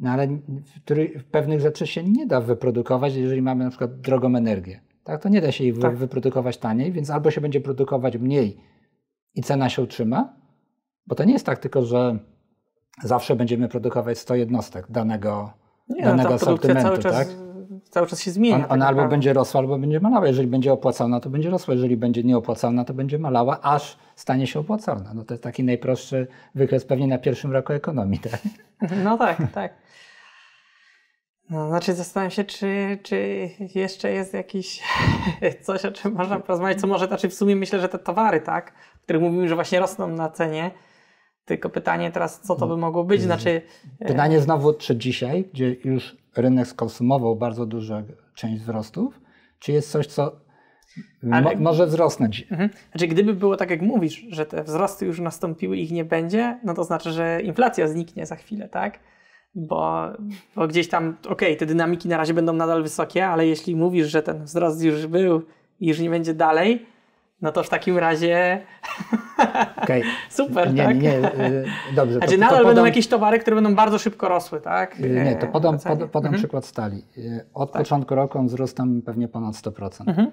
no 0.00 0.10
ale 0.10 0.28
w, 1.18 1.24
pewnych 1.30 1.60
rzeczy 1.60 1.86
się 1.86 2.04
nie 2.04 2.26
da 2.26 2.40
wyprodukować, 2.40 3.14
jeżeli 3.14 3.42
mamy 3.42 3.64
na 3.64 3.70
przykład 3.70 4.00
drogą 4.00 4.36
energię. 4.36 4.80
Tak? 5.04 5.22
To 5.22 5.28
nie 5.28 5.40
da 5.40 5.52
się 5.52 5.64
ich 5.64 5.78
tak. 5.78 5.96
wyprodukować 5.96 6.58
taniej, 6.58 6.92
więc 6.92 7.10
albo 7.10 7.30
się 7.30 7.40
będzie 7.40 7.60
produkować 7.60 8.16
mniej 8.16 8.56
i 9.34 9.42
cena 9.42 9.68
się 9.68 9.82
utrzyma, 9.82 10.36
bo 11.06 11.14
to 11.14 11.24
nie 11.24 11.32
jest 11.32 11.46
tak 11.46 11.58
tylko, 11.58 11.82
że 11.82 12.18
zawsze 13.02 13.36
będziemy 13.36 13.68
produkować 13.68 14.18
100 14.18 14.34
jednostek 14.34 14.86
danego, 14.90 15.52
nie, 15.88 16.04
no, 16.04 16.10
danego 16.10 16.28
no, 16.28 16.34
asortymentu. 16.34 16.82
Cały 16.82 16.98
czas 16.98 17.16
tak? 17.16 17.45
Cały 17.90 18.06
czas 18.06 18.20
się 18.20 18.30
zmienia. 18.30 18.56
On, 18.56 18.62
tak 18.62 18.72
ona 18.72 18.86
albo 18.86 19.08
będzie 19.08 19.32
rosła, 19.32 19.60
albo 19.60 19.78
będzie 19.78 20.00
malała. 20.00 20.26
Jeżeli 20.26 20.48
będzie 20.48 20.72
opłacalna, 20.72 21.20
to 21.20 21.30
będzie 21.30 21.50
rosła. 21.50 21.74
Jeżeli 21.74 21.96
będzie 21.96 22.22
nieopłacalna, 22.22 22.84
to 22.84 22.94
będzie 22.94 23.18
malała, 23.18 23.60
aż 23.60 23.98
stanie 24.16 24.46
się 24.46 24.60
opłacalna. 24.60 25.14
No 25.14 25.24
to 25.24 25.34
jest 25.34 25.42
taki 25.42 25.64
najprostszy 25.64 26.26
wykres 26.54 26.84
pewnie 26.84 27.06
na 27.06 27.18
pierwszym 27.18 27.52
roku 27.52 27.72
ekonomii. 27.72 28.18
Tak? 28.18 28.40
No 29.04 29.18
tak, 29.18 29.38
tak. 29.54 29.74
No, 31.50 31.68
znaczy 31.68 31.94
zastanawiam 31.94 32.30
się, 32.30 32.44
czy, 32.44 32.98
czy 33.02 33.50
jeszcze 33.74 34.12
jest 34.12 34.34
jakiś 34.34 34.82
coś, 35.62 35.84
o 35.84 35.92
czym 35.92 36.12
można 36.12 36.40
porozmawiać, 36.40 36.80
co 36.80 36.86
może, 36.86 37.06
znaczy 37.06 37.28
w 37.28 37.34
sumie 37.34 37.56
myślę, 37.56 37.80
że 37.80 37.88
te 37.88 37.98
towary, 37.98 38.40
tak, 38.40 38.72
o 38.96 38.98
których 39.02 39.22
mówimy, 39.22 39.48
że 39.48 39.54
właśnie 39.54 39.80
rosną 39.80 40.08
na 40.08 40.30
cenie, 40.30 40.70
tylko 41.46 41.68
pytanie 41.68 42.10
teraz, 42.10 42.40
co 42.40 42.56
to 42.56 42.66
by 42.66 42.76
mogło 42.76 43.04
być, 43.04 43.22
znaczy... 43.22 43.62
Pytanie 44.06 44.40
znowu, 44.40 44.74
czy 44.74 44.96
dzisiaj, 44.96 45.44
gdzie 45.52 45.76
już 45.84 46.16
rynek 46.36 46.66
skonsumował 46.66 47.36
bardzo 47.36 47.66
dużą 47.66 48.02
część 48.34 48.62
wzrostów, 48.62 49.20
czy 49.58 49.72
jest 49.72 49.90
coś, 49.90 50.06
co 50.06 50.36
Ale... 51.30 51.42
mo 51.42 51.60
może 51.60 51.86
wzrosnąć? 51.86 52.46
Mhm. 52.50 52.70
Znaczy, 52.90 53.06
gdyby 53.06 53.34
było 53.34 53.56
tak, 53.56 53.70
jak 53.70 53.82
mówisz, 53.82 54.26
że 54.28 54.46
te 54.46 54.62
wzrosty 54.64 55.06
już 55.06 55.20
nastąpiły 55.20 55.76
i 55.76 55.82
ich 55.82 55.90
nie 55.90 56.04
będzie, 56.04 56.58
no 56.64 56.74
to 56.74 56.84
znaczy, 56.84 57.12
że 57.12 57.42
inflacja 57.42 57.88
zniknie 57.88 58.26
za 58.26 58.36
chwilę, 58.36 58.68
tak? 58.68 58.98
Bo, 59.54 60.02
bo 60.56 60.68
gdzieś 60.68 60.88
tam, 60.88 61.16
okej, 61.20 61.32
okay, 61.32 61.56
te 61.56 61.66
dynamiki 61.66 62.08
na 62.08 62.16
razie 62.16 62.34
będą 62.34 62.52
nadal 62.52 62.82
wysokie, 62.82 63.26
ale 63.26 63.46
jeśli 63.46 63.76
mówisz, 63.76 64.08
że 64.08 64.22
ten 64.22 64.44
wzrost 64.44 64.82
już 64.82 65.06
był 65.06 65.42
i 65.80 65.88
już 65.88 66.00
nie 66.00 66.10
będzie 66.10 66.34
dalej, 66.34 66.86
no 67.42 67.52
to 67.52 67.62
w 67.62 67.68
takim 67.68 67.98
razie 67.98 68.60
okay. 69.82 70.02
super, 70.30 70.74
nie, 70.74 70.84
tak? 70.84 70.96
Nie, 70.96 71.20
nie, 71.20 71.64
dobrze. 71.94 72.18
Znaczy 72.18 72.34
to, 72.34 72.40
nadal 72.40 72.50
to 72.50 72.56
podam... 72.56 72.74
będą 72.74 72.84
jakieś 72.84 73.08
towary, 73.08 73.38
które 73.38 73.56
będą 73.56 73.74
bardzo 73.74 73.98
szybko 73.98 74.28
rosły, 74.28 74.60
tak? 74.60 74.98
Nie, 74.98 75.36
to 75.40 75.46
podam, 75.46 75.78
pod, 75.78 75.98
podam 75.98 76.26
mhm. 76.26 76.34
przykład 76.34 76.64
stali. 76.64 77.02
Od 77.54 77.72
tak. 77.72 77.82
początku 77.82 78.14
roku 78.14 78.38
on 78.38 78.46
wzrósł 78.46 78.74
tam 78.74 79.02
pewnie 79.02 79.28
ponad 79.28 79.54
100%. 79.54 80.08
Mhm. 80.08 80.30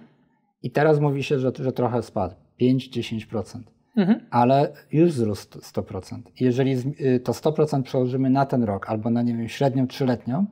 I 0.63 0.71
teraz 0.71 0.99
mówi 0.99 1.23
się, 1.23 1.39
że, 1.39 1.51
że 1.59 1.71
trochę 1.71 2.03
spadł, 2.03 2.35
5-10%. 2.61 3.59
Mhm. 3.97 4.19
Ale 4.31 4.73
już 4.91 5.11
wzrósł 5.11 5.47
100%. 5.47 6.21
jeżeli 6.39 6.71
y, 7.01 7.19
to 7.19 7.31
100% 7.31 7.83
przełożymy 7.83 8.29
na 8.29 8.45
ten 8.45 8.63
rok 8.63 8.89
albo 8.89 9.09
na, 9.09 9.21
nie 9.21 9.37
wiem, 9.37 9.49
średnią 9.49 9.87
trzyletnią, 9.87 10.45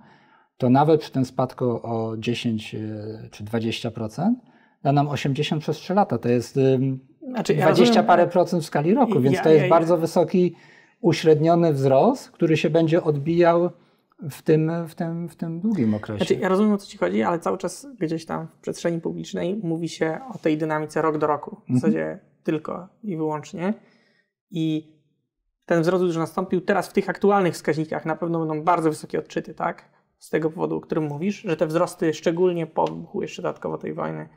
to 0.58 0.70
nawet 0.70 1.01
przy 1.01 1.12
tym 1.12 1.25
spadku 1.25 1.65
o 1.65 2.17
10 2.17 2.75
y, 2.75 3.29
czy 3.31 3.43
20%, 3.43 4.34
da 4.84 4.92
nam 4.92 5.08
80 5.08 5.62
przez 5.62 5.78
3 5.78 5.94
lata. 5.94 6.18
To 6.18 6.30
jest 6.30 6.60
znaczy, 7.30 7.56
20 7.56 7.96
ja 7.96 8.04
parę 8.04 8.28
procent 8.28 8.64
w 8.64 8.66
skali 8.66 8.94
roku, 8.94 9.22
więc 9.22 9.42
to 9.42 9.50
jest 9.50 9.64
ja, 9.64 9.70
bardzo 9.70 9.98
wysoki, 9.98 10.56
uśredniony 11.02 11.74
wzrost, 11.74 12.32
który 12.32 12.58
się 12.58 12.70
będzie 12.70 13.04
odbijał 13.04 13.70
w 14.30 14.42
tym, 14.42 14.72
w 14.88 14.96
tym, 14.96 15.30
w 15.30 15.36
tym 15.36 15.60
długim 15.60 15.94
okresie. 15.94 16.26
Znaczy, 16.26 16.42
ja 16.42 16.50
rozumiem 16.50 16.74
o 16.74 16.78
co 16.78 16.88
Ci 16.88 16.98
chodzi, 16.98 17.24
ale 17.24 17.40
cały 17.40 17.58
czas 17.58 17.88
gdzieś 18.00 18.26
tam 18.26 18.48
w 18.48 18.62
przestrzeni 18.62 19.02
publicznej 19.02 19.60
mówi 19.64 19.90
się 19.90 20.20
o 20.34 20.38
tej 20.38 20.58
dynamice 20.58 21.02
rok 21.02 21.18
do 21.18 21.28
roku. 21.28 21.56
W 21.56 21.60
mhm. 21.60 21.80
zasadzie 21.80 22.20
tylko 22.44 22.88
i 23.04 23.18
wyłącznie. 23.18 23.74
I 24.52 24.96
ten 25.66 25.82
wzrost 25.82 26.04
już 26.04 26.18
nastąpił. 26.18 26.62
Teraz 26.62 26.88
w 26.88 26.94
tych 26.94 27.10
aktualnych 27.10 27.54
wskaźnikach 27.54 28.06
na 28.06 28.16
pewno 28.16 28.40
będą 28.40 28.64
bardzo 28.64 28.90
wysokie 28.90 29.20
odczyty, 29.20 29.54
tak? 29.54 29.90
Z 30.20 30.30
tego 30.30 30.50
powodu, 30.50 30.76
o 30.76 30.82
którym 30.82 31.04
mówisz, 31.04 31.42
że 31.42 31.58
te 31.58 31.68
wzrosty, 31.68 32.14
szczególnie 32.14 32.68
po 32.68 32.86
wybuchu 32.86 33.22
jeszcze 33.22 33.42
dodatkowo 33.42 33.78
tej 33.78 33.94
wojny, 33.94 34.30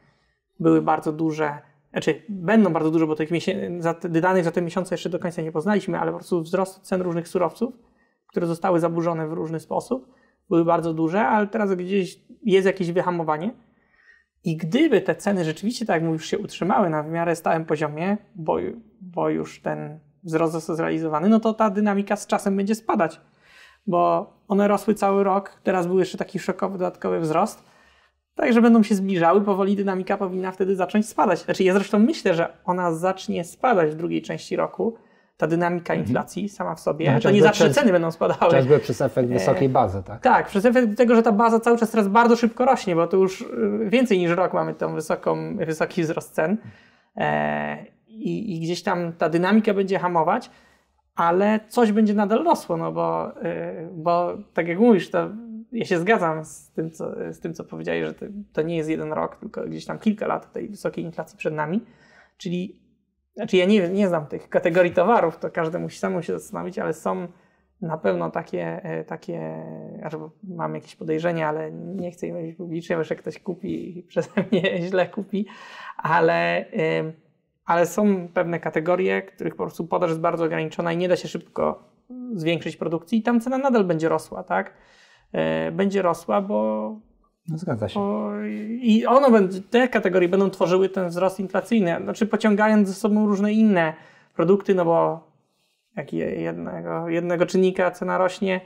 były 0.61 0.82
bardzo 0.82 1.12
duże, 1.12 1.58
znaczy 1.90 2.23
będą 2.28 2.73
bardzo 2.73 2.90
duże, 2.90 3.06
bo 3.06 3.16
tych 3.16 3.30
te, 4.00 4.08
danych 4.08 4.44
za 4.44 4.50
te 4.50 4.62
miesiące 4.62 4.94
jeszcze 4.94 5.11
do 5.11 5.18
końca 5.18 5.42
nie 5.42 5.52
poznaliśmy, 5.52 5.99
ale 5.99 6.12
po 6.12 6.18
prostu 6.18 6.42
wzrost 6.42 6.80
cen 6.80 7.02
różnych 7.02 7.28
surowców, 7.28 7.75
które 8.26 8.46
zostały 8.46 8.80
zaburzone 8.80 9.28
w 9.28 9.32
różny 9.32 9.61
sposób, 9.61 10.14
były 10.49 10.64
bardzo 10.64 10.94
duże, 10.94 11.26
ale 11.26 11.46
teraz 11.46 11.75
gdzieś 11.75 12.20
jest 12.42 12.66
jakieś 12.66 12.92
wyhamowanie. 12.92 13.54
I 14.44 14.56
gdyby 14.56 15.00
te 15.00 15.14
ceny 15.14 15.44
rzeczywiście, 15.44 15.87
tak 15.87 15.94
jak 15.94 16.04
mówisz, 16.04 16.26
się 16.26 16.38
utrzymały 16.38 16.90
na 16.90 17.02
w 17.02 17.11
miarę 17.11 17.37
stałym 17.37 17.64
poziomie, 17.64 18.16
bo, 18.34 18.56
bo 19.00 19.28
już 19.28 19.61
ten 19.61 20.00
wzrost 20.25 20.52
został 20.52 20.76
zrealizowany, 20.76 21.28
no 21.28 21.40
to 21.40 21.54
ta 21.54 21.70
dynamika 21.70 22.16
z 22.16 22.26
czasem 22.26 22.56
będzie 22.56 22.75
spadać, 22.75 23.20
bo 23.87 24.32
one 24.49 24.68
rosły 24.68 24.94
cały 24.94 25.25
rok, 25.25 25.61
teraz 25.62 25.87
był 25.87 25.99
jeszcze 25.99 26.18
taki 26.18 26.38
szokowy, 26.38 26.78
dodatkowy 26.78 27.20
wzrost, 27.20 27.64
Także 28.35 28.62
będą 28.62 28.83
się 28.83 28.95
zbliżały, 28.95 29.41
powoli 29.41 29.76
dynamika 29.76 30.17
powinna 30.17 30.53
wtedy 30.53 30.76
zacząć 30.76 31.09
spadać. 31.09 31.38
Znaczy, 31.38 31.64
ja 31.64 31.75
zresztą 31.75 31.99
myślę, 31.99 32.35
że 32.35 32.49
ona 32.64 32.95
zacznie 32.95 33.45
spadać 33.45 33.91
w 33.91 33.95
drugiej 33.95 34.23
części 34.23 34.57
roku. 34.57 34.95
Ta 35.37 35.47
dynamika 35.47 35.95
mhm. 35.95 36.09
inflacji 36.09 36.49
sama 36.49 36.75
w 36.75 36.81
sobie, 36.81 37.12
no, 37.12 37.21
to 37.21 37.31
nie 37.31 37.43
zawsze 37.43 37.64
przez, 37.64 37.76
ceny 37.76 37.93
będą 37.93 38.11
spadały. 38.11 38.41
Chociażby 38.41 38.79
przez 38.79 39.00
efekt 39.00 39.29
wysokiej 39.29 39.69
bazy, 39.69 40.03
tak? 40.03 40.23
Tak, 40.23 40.47
przez 40.47 40.64
efekt 40.64 40.97
tego, 40.97 41.17
że 41.17 41.23
ta 41.23 41.33
baza 41.33 41.61
cały 41.61 41.79
czas 41.79 41.91
teraz 41.91 42.09
bardzo 42.09 42.37
szybko 42.37 42.64
rośnie, 42.64 42.97
bo 42.97 43.07
to 43.07 43.17
już 43.17 43.41
y, 43.41 43.47
więcej 43.88 44.19
niż 44.19 44.31
rok 44.31 44.53
mamy 44.53 44.75
tą 44.75 44.95
wysoką, 44.95 45.57
wysoki 45.57 46.03
wzrost 46.03 46.35
cen. 46.35 46.57
E, 47.17 47.87
i, 48.09 48.57
I 48.57 48.61
gdzieś 48.61 48.83
tam 48.83 49.12
ta 49.12 49.29
dynamika 49.29 49.75
będzie 49.75 49.99
hamować, 49.99 50.50
ale 51.14 51.61
coś 51.69 51.93
będzie 51.93 52.14
nadal 52.14 52.45
rosło, 52.45 52.76
no 52.76 52.93
bo, 52.93 53.33
yy, 53.43 53.88
bo 53.93 54.37
tak 54.55 54.69
jak 54.69 54.79
mówisz, 54.79 55.11
to 55.11 55.29
ja 55.75 55.85
się 55.85 55.99
zgadzam 55.99 56.45
z 56.45 56.71
tym, 56.71 56.90
co, 56.90 57.33
z 57.33 57.40
tym, 57.40 57.54
co 57.54 57.64
powiedziałeś, 57.64 58.04
że 58.04 58.14
to, 58.14 58.26
to 58.52 58.62
nie 58.62 58.76
jest 58.76 58.90
jeden 58.90 59.12
rok, 59.12 59.37
tylko 59.37 59.64
gdzieś 59.64 59.85
tam 59.85 59.99
kilka 59.99 60.26
lat 60.26 60.52
tej 60.52 60.69
wysokiej 60.69 61.04
inflacji 61.04 61.38
przed 61.38 61.54
nami. 61.54 61.85
Czyli, 62.37 62.81
znaczy 63.35 63.57
ja 63.57 63.66
nie, 63.66 63.88
nie 63.88 64.09
znam 64.09 64.26
tych 64.26 64.49
kategorii 64.49 64.93
towarów, 64.93 65.38
to 65.38 65.50
każdy 65.50 65.78
musi 65.78 65.99
samemu 65.99 66.23
się 66.23 66.38
zastanowić, 66.38 66.78
ale 66.78 66.93
są 66.93 67.28
na 67.81 67.99
pewno 67.99 68.31
takie, 68.31 68.85
e, 68.85 69.04
takie 69.04 69.64
mam 70.43 70.75
jakieś 70.75 70.97
podejrzenia, 70.97 71.49
ale 71.49 71.73
nie 71.73 72.11
chcę 72.11 72.26
je 72.26 72.35
mówić 72.35 72.57
publicznie, 72.57 73.04
że 73.04 73.16
ktoś 73.16 73.38
kupi 73.38 73.99
i 73.99 74.02
przeze 74.02 74.31
mnie 74.50 74.78
źle 74.88 75.09
kupi, 75.09 75.47
ale, 75.97 76.64
ale 77.64 77.87
są 77.87 78.28
pewne 78.28 78.61
kategorie, 78.61 79.23
których 79.23 79.57
po 79.57 79.62
prostu 79.62 79.87
podaż 79.87 80.11
jest 80.11 80.21
bardzo 80.21 80.45
ograniczona 80.45 80.93
i 80.93 80.97
nie 80.97 81.09
da 81.09 81.16
się 81.16 81.28
szybko 81.28 81.95
zwiększyć 82.35 82.76
produkcji 82.76 83.19
i 83.19 83.23
tam 83.23 83.40
cena 83.40 83.59
nadal 83.59 83.85
będzie 83.85 84.09
rosła, 84.09 84.43
tak? 84.43 84.75
E, 85.35 85.73
będzie 85.73 86.03
rosła, 86.03 86.41
bo. 86.41 86.97
No, 87.49 87.59
zgadza 87.59 87.88
się. 87.88 88.00
Bo, 88.00 88.31
I 88.81 89.07
ono 89.07 89.31
będzie, 89.31 89.61
te 89.61 89.88
kategorie 89.88 90.29
będą 90.29 90.50
tworzyły 90.50 90.88
ten 90.88 91.09
wzrost 91.09 91.41
inflacyjny, 91.41 91.97
znaczy 92.03 92.26
pociągając 92.26 92.88
ze 92.88 92.95
sobą 92.95 93.26
różne 93.26 93.53
inne 93.53 93.95
produkty, 94.35 94.75
no 94.75 94.85
bo 94.85 95.26
jak 95.97 96.12
jednego, 96.12 97.09
jednego 97.09 97.47
czynnika 97.47 97.91
cena 97.91 98.19
rośnie, 98.19 98.61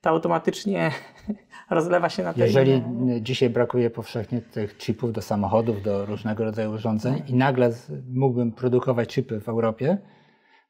to 0.00 0.10
automatycznie 0.10 0.90
rozlewa 1.70 2.08
się 2.08 2.22
na 2.22 2.32
te 2.32 2.40
Jeżeli 2.40 2.72
inne. 2.72 3.22
dzisiaj 3.22 3.50
brakuje 3.50 3.90
powszechnie 3.90 4.40
tych 4.40 4.76
chipów 4.78 5.12
do 5.12 5.22
samochodów, 5.22 5.82
do 5.82 6.06
różnego 6.06 6.44
rodzaju 6.44 6.70
urządzeń 6.72 7.22
i 7.28 7.34
nagle 7.34 7.70
mógłbym 8.14 8.52
produkować 8.52 9.14
chipy 9.14 9.40
w 9.40 9.48
Europie, 9.48 9.98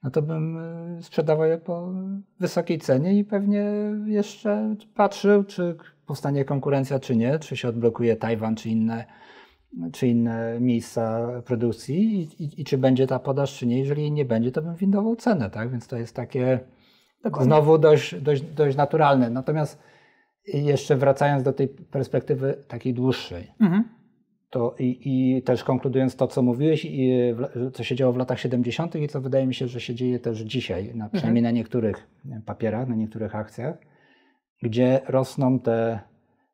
no 0.06 0.10
to 0.10 0.22
bym 0.22 0.58
e, 0.58 1.02
sprzedawał 1.02 1.46
je 1.46 1.58
po 1.58 1.92
wysokiej 2.40 2.78
cenie 2.78 3.18
i 3.18 3.24
pewnie 3.24 3.64
jeszcze 4.06 4.74
patrzył, 4.94 5.44
czy 5.44 5.76
powstanie 6.06 6.44
konkurencja, 6.44 6.98
czy 6.98 7.16
nie, 7.16 7.38
czy 7.38 7.56
się 7.56 7.68
odblokuje 7.68 8.16
Tajwan, 8.16 8.56
czy 8.56 8.68
inne, 8.68 9.04
czy 9.92 10.06
inne 10.08 10.60
miejsca 10.60 11.26
produkcji 11.44 12.20
i, 12.20 12.44
i, 12.44 12.60
i 12.60 12.64
czy 12.64 12.78
będzie 12.78 13.06
ta 13.06 13.18
podaż, 13.18 13.58
czy 13.58 13.66
nie. 13.66 13.78
Jeżeli 13.78 14.12
nie 14.12 14.24
będzie, 14.24 14.52
to 14.52 14.62
bym 14.62 14.74
windował 14.74 15.16
cenę, 15.16 15.50
tak? 15.50 15.70
Więc 15.70 15.86
to 15.86 15.96
jest 15.96 16.16
takie 16.16 16.60
Dokładnie. 17.24 17.46
znowu 17.46 17.78
dość, 17.78 18.20
dość, 18.20 18.42
dość 18.42 18.76
naturalne. 18.76 19.30
Natomiast 19.30 19.82
jeszcze 20.46 20.96
wracając 20.96 21.42
do 21.42 21.52
tej 21.52 21.68
perspektywy 21.68 22.64
takiej 22.68 22.94
dłuższej, 22.94 23.52
mhm. 23.60 23.84
To 24.50 24.74
i, 24.78 24.98
I, 25.04 25.42
też 25.42 25.64
konkludując 25.64 26.16
to, 26.16 26.26
co 26.26 26.42
mówiłeś, 26.42 26.84
i, 26.84 27.34
co 27.72 27.84
się 27.84 27.94
działo 27.94 28.12
w 28.12 28.16
latach 28.16 28.40
70. 28.40 28.96
i 28.96 29.08
co 29.08 29.20
wydaje 29.20 29.46
mi 29.46 29.54
się, 29.54 29.68
że 29.68 29.80
się 29.80 29.94
dzieje 29.94 30.18
też 30.18 30.40
dzisiaj, 30.40 30.94
na, 30.94 31.08
przynajmniej 31.08 31.40
mhm. 31.40 31.54
na 31.54 31.58
niektórych 31.58 32.08
papierach, 32.46 32.88
na 32.88 32.94
niektórych 32.94 33.34
akcjach, 33.34 33.78
gdzie 34.62 35.00
rosną 35.08 35.58
te, 35.58 36.00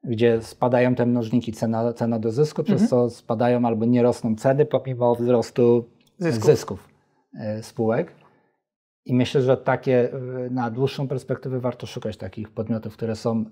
gdzie 0.05 0.43
spadają 0.43 0.95
te 0.95 1.07
mnożniki 1.07 1.53
cena, 1.53 1.93
cena 1.93 2.19
do 2.19 2.31
zysku, 2.31 2.63
mhm. 2.63 2.79
przez 2.79 2.91
co 2.91 3.11
spadają 3.11 3.67
albo 3.67 3.85
nie 3.85 4.03
rosną 4.03 4.37
ceny 4.37 4.67
pomimo 4.67 5.15
wzrostu 5.15 5.89
zysków, 6.19 6.45
zysków 6.45 6.89
e, 7.41 7.63
spółek. 7.63 8.15
I 9.05 9.15
myślę, 9.15 9.43
że 9.43 9.57
takie 9.57 10.13
e, 10.13 10.19
na 10.51 10.71
dłuższą 10.71 11.09
perspektywę 11.09 11.61
warto 11.61 11.87
szukać 11.87 12.17
takich 12.17 12.51
podmiotów, 12.51 12.93
które 12.93 13.17
są 13.17 13.45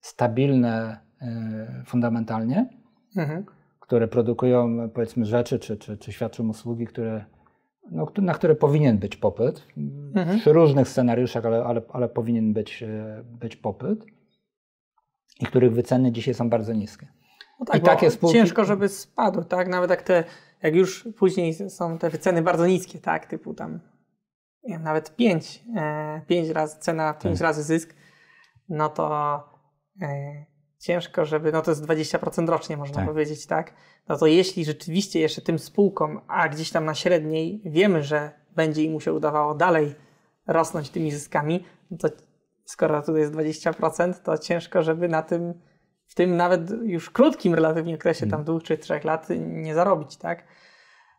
stabilne 0.00 1.00
e, 1.20 1.82
fundamentalnie, 1.86 2.68
mhm. 3.16 3.44
które 3.80 4.08
produkują 4.08 4.90
powiedzmy 4.90 5.24
rzeczy 5.24 5.58
czy, 5.58 5.76
czy, 5.76 5.98
czy 5.98 6.12
świadczą 6.12 6.48
usługi, 6.48 6.86
które, 6.86 7.24
no, 7.90 8.06
na 8.18 8.34
które 8.34 8.54
powinien 8.54 8.98
być 8.98 9.16
popyt. 9.16 9.66
Mhm. 10.14 10.38
Przy 10.38 10.52
różnych 10.52 10.88
scenariuszach, 10.88 11.46
ale, 11.46 11.64
ale, 11.64 11.82
ale 11.92 12.08
powinien 12.08 12.52
być, 12.52 12.82
e, 12.82 13.22
być 13.24 13.56
popyt 13.56 14.06
i 15.40 15.46
których 15.46 15.72
wyceny 15.72 16.12
dzisiaj 16.12 16.34
są 16.34 16.50
bardzo 16.50 16.72
niskie. 16.72 17.08
No 17.60 17.66
tak, 17.66 17.82
I 17.82 17.84
takie 17.84 18.10
spółki... 18.10 18.36
Ciężko, 18.36 18.64
żeby 18.64 18.88
spadły, 18.88 19.44
tak? 19.44 19.68
Nawet 19.68 19.90
jak 19.90 20.02
te, 20.02 20.24
jak 20.62 20.74
już 20.74 21.08
później 21.18 21.54
są 21.54 21.98
te 21.98 22.10
wyceny 22.10 22.42
bardzo 22.42 22.66
niskie, 22.66 22.98
tak? 22.98 23.26
Typu 23.26 23.54
tam 23.54 23.80
nie 24.66 24.74
wiem, 24.74 24.82
nawet 24.82 25.16
5, 25.16 25.64
e, 25.76 26.22
5 26.26 26.48
razy 26.48 26.78
cena, 26.78 27.14
5 27.14 27.38
tak. 27.38 27.44
razy 27.44 27.62
zysk, 27.62 27.94
no 28.68 28.88
to 28.88 29.36
e, 30.02 30.44
ciężko, 30.78 31.24
żeby, 31.24 31.52
no 31.52 31.62
to 31.62 31.70
jest 31.70 31.84
20% 31.84 32.48
rocznie, 32.48 32.76
można 32.76 32.96
tak. 32.96 33.06
powiedzieć, 33.06 33.46
tak? 33.46 33.72
No 34.08 34.18
to 34.18 34.26
jeśli 34.26 34.64
rzeczywiście 34.64 35.20
jeszcze 35.20 35.42
tym 35.42 35.58
spółkom, 35.58 36.20
a 36.28 36.48
gdzieś 36.48 36.70
tam 36.70 36.84
na 36.84 36.94
średniej 36.94 37.60
wiemy, 37.64 38.02
że 38.02 38.32
będzie 38.56 38.82
im 38.82 39.00
się 39.00 39.12
udawało 39.12 39.54
dalej 39.54 39.94
rosnąć 40.46 40.90
tymi 40.90 41.10
zyskami, 41.10 41.64
no 41.90 41.96
to 41.96 42.08
skoro 42.64 43.02
tutaj 43.02 43.20
jest 43.20 43.32
20%, 43.32 44.14
to 44.14 44.38
ciężko, 44.38 44.82
żeby 44.82 45.08
na 45.08 45.22
tym, 45.22 45.54
w 46.06 46.14
tym 46.14 46.36
nawet 46.36 46.70
już 46.82 47.10
krótkim 47.10 47.54
relatywnie 47.54 47.94
okresie, 47.94 48.20
tam 48.20 48.30
hmm. 48.30 48.44
dwóch 48.44 48.62
czy 48.62 48.78
trzech 48.78 49.04
lat 49.04 49.26
nie 49.38 49.74
zarobić, 49.74 50.16
tak? 50.16 50.44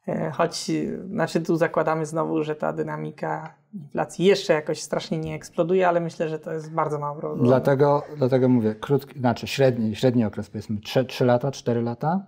E, 0.07 0.31
choć, 0.31 0.71
znaczy 1.09 1.41
tu 1.41 1.55
zakładamy 1.55 2.05
znowu, 2.05 2.43
że 2.43 2.55
ta 2.55 2.73
dynamika 2.73 3.55
inflacji 3.73 4.25
jeszcze 4.25 4.53
jakoś 4.53 4.81
strasznie 4.81 5.17
nie 5.17 5.35
eksploduje, 5.35 5.87
ale 5.87 5.99
myślę, 5.99 6.29
że 6.29 6.39
to 6.39 6.53
jest 6.53 6.73
bardzo 6.73 6.99
mało 6.99 7.35
Dlatego, 7.35 8.03
dlatego 8.17 8.49
mówię, 8.49 8.75
krótki, 8.75 9.19
znaczy 9.19 9.47
średni, 9.47 9.95
średni 9.95 10.25
okres 10.25 10.49
powiedzmy 10.49 10.79
3, 10.79 11.05
3 11.05 11.25
lata, 11.25 11.51
4 11.51 11.81
lata, 11.81 12.25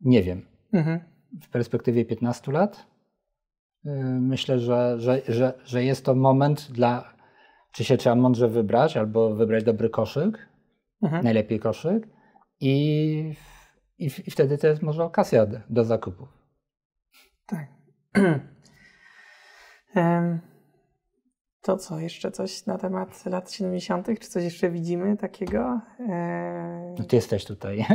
nie 0.00 0.22
wiem. 0.22 0.42
Mhm. 0.72 1.00
W 1.42 1.48
perspektywie 1.48 2.04
15 2.04 2.52
lat 2.52 2.86
y, 3.86 3.90
myślę, 4.20 4.58
że, 4.58 5.00
że, 5.00 5.22
że, 5.28 5.54
że 5.64 5.84
jest 5.84 6.04
to 6.04 6.14
moment 6.14 6.68
dla, 6.70 7.14
czy 7.72 7.84
się 7.84 7.96
trzeba 7.96 8.16
mądrze 8.16 8.48
wybrać, 8.48 8.96
albo 8.96 9.34
wybrać 9.34 9.64
dobry 9.64 9.90
koszyk, 9.90 10.48
mhm. 11.02 11.24
najlepiej 11.24 11.60
koszyk 11.60 12.08
i, 12.60 13.34
i, 13.98 14.04
i 14.26 14.30
wtedy 14.30 14.58
to 14.58 14.66
jest 14.66 14.82
może 14.82 15.04
okazja 15.04 15.46
do, 15.46 15.58
do 15.70 15.84
zakupów. 15.84 16.41
Tak. 17.46 17.66
To 21.62 21.76
co, 21.76 22.00
jeszcze 22.00 22.30
coś 22.30 22.66
na 22.66 22.78
temat 22.78 23.26
lat 23.26 23.52
70., 23.52 24.06
czy 24.20 24.28
coś 24.28 24.44
jeszcze 24.44 24.70
widzimy 24.70 25.16
takiego? 25.16 25.80
E... 26.08 26.94
No 26.98 27.04
ty 27.04 27.16
jesteś 27.16 27.44
tutaj 27.44 27.86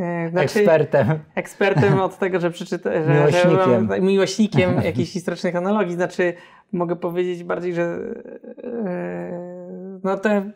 e, 0.00 0.28
znaczy, 0.30 0.58
ekspertem. 0.58 1.18
Ekspertem 1.34 2.00
od 2.00 2.18
tego, 2.18 2.40
że 2.40 2.50
przeczytałem. 2.50 3.10
Miłośnikiem. 3.10 3.88
Że 3.88 4.00
miłośnikiem 4.00 4.76
jakichś 4.84 5.12
historycznych 5.12 5.56
analogii. 5.56 5.94
Znaczy, 5.94 6.34
mogę 6.72 6.96
powiedzieć 6.96 7.44
bardziej, 7.44 7.74
że 7.74 7.98
e, 8.64 10.00
no 10.04 10.18
te 10.18 10.52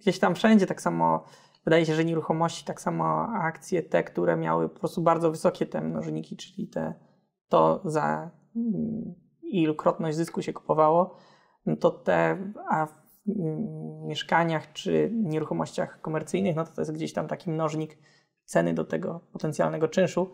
gdzieś 0.00 0.18
tam 0.18 0.34
wszędzie 0.34 0.66
tak 0.66 0.82
samo. 0.82 1.24
Wydaje 1.64 1.86
się, 1.86 1.94
że 1.94 2.04
nieruchomości, 2.04 2.64
tak 2.64 2.80
samo 2.80 3.28
akcje 3.28 3.82
te, 3.82 4.04
które 4.04 4.36
miały 4.36 4.68
po 4.68 4.78
prostu 4.78 5.02
bardzo 5.02 5.30
wysokie 5.30 5.66
te 5.66 5.80
mnożniki, 5.80 6.36
czyli 6.36 6.68
te, 6.68 6.94
to 7.52 7.80
za 7.84 8.30
mm, 8.56 9.14
ilukrotność 9.42 10.16
zysku 10.16 10.42
się 10.42 10.52
kupowało 10.52 11.16
no 11.66 11.76
to 11.76 11.90
te, 11.90 12.38
a 12.70 12.86
w 12.86 12.92
mieszkaniach 14.06 14.72
czy 14.72 15.10
nieruchomościach 15.12 16.00
komercyjnych, 16.00 16.56
no 16.56 16.64
to 16.64 16.72
to 16.72 16.80
jest 16.80 16.92
gdzieś 16.92 17.12
tam 17.12 17.28
taki 17.28 17.50
mnożnik 17.50 17.98
ceny 18.44 18.74
do 18.74 18.84
tego 18.84 19.20
potencjalnego 19.32 19.88
czynszu, 19.88 20.30